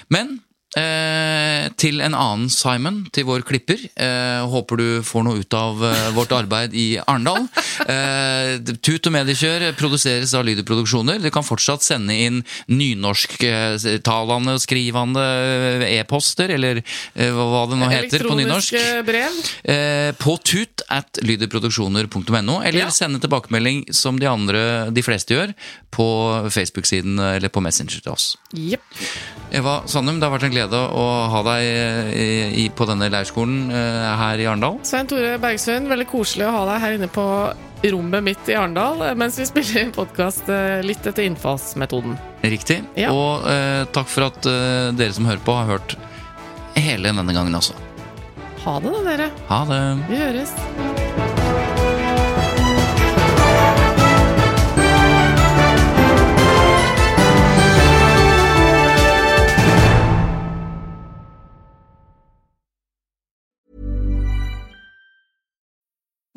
[0.09, 0.40] Men
[0.77, 3.81] eh, til en annen Simon, til vår klipper.
[3.95, 7.47] Eh, håper du får noe ut av eh, vårt arbeid i Arendal.
[7.89, 11.20] Eh, Tut og mediekjør produseres av Lyder Produksjoner.
[11.22, 15.25] Du kan fortsatt sende inn nynorsktalende og skrivende
[15.85, 18.79] eh, e-poster, eller eh, hva det nå heter på nynorsk.
[19.07, 19.39] Brev.
[19.64, 22.91] Eh, på tut at lyderproduksjoner.no, eller Ja.
[22.91, 25.55] sende tilbakemelding som de andre, de fleste gjør,
[25.95, 26.07] på
[26.51, 28.37] Facebook-siden eller på Messenger til oss.
[28.57, 28.83] Yep.
[29.55, 32.28] Eva Sandum, det har vært en glede å ha deg i,
[32.64, 34.80] i, på denne leirskolen eh, her i Arendal.
[34.86, 37.26] Svein Tore Bergsund, veldig koselig å ha deg her inne på
[37.84, 40.48] rommet mitt i Arendal eh, mens vi spiller inn podkast
[40.86, 42.16] litt etter innfallsmetoden.
[42.44, 42.82] Riktig.
[42.98, 43.12] Ja.
[43.12, 45.96] Og eh, takk for at eh, dere som hører på, har hørt
[46.76, 47.76] hele denne gangen også.
[48.64, 49.32] Ha det da, dere.
[49.50, 49.82] Ha det.
[50.08, 51.03] Vi høres.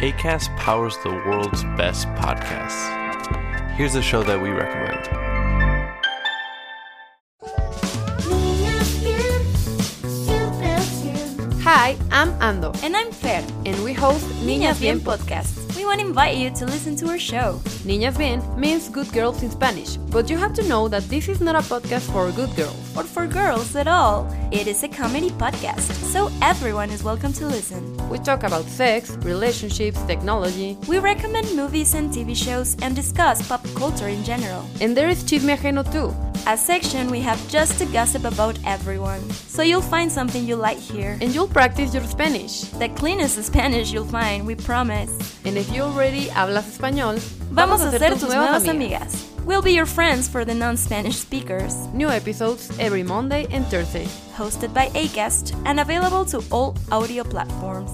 [0.00, 2.86] ACAST powers the world's best podcasts.
[3.72, 5.04] Here's a show that we recommend.
[11.64, 15.67] Hi, I'm Ando, And I'm Fer, and we host Niñas Bien Podcast.
[15.78, 17.60] We want to invite you to listen to our show.
[17.86, 21.40] Niñas Bien means good girls in Spanish, but you have to know that this is
[21.40, 22.74] not a podcast for good girls.
[22.96, 24.26] Or for girls at all.
[24.50, 27.96] It is a comedy podcast, so everyone is welcome to listen.
[28.08, 33.64] We talk about sex, relationships, technology, We recommend movies and TV shows and discuss pop
[33.76, 34.66] culture in general.
[34.80, 36.12] and there is Chisme Ajeno too.
[36.46, 39.20] A section we have just to gossip about everyone.
[39.30, 41.18] So you'll find something you like here.
[41.20, 42.60] And you'll practice your Spanish.
[42.78, 45.10] The cleanest Spanish you'll find, we promise.
[45.44, 47.18] And if you already hablas español,
[47.50, 49.24] Vamos a ser tus nuevas amigas.
[49.44, 51.74] We'll be your friends for the non-Spanish speakers.
[51.94, 54.04] New episodes every Monday and Thursday.
[54.36, 57.90] Hosted by Acast and available to all audio platforms.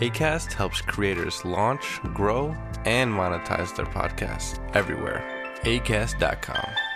[0.00, 2.54] ACAST helps creators launch, grow,
[2.84, 5.24] and monetize their podcasts everywhere.
[5.62, 6.87] ACAST.com.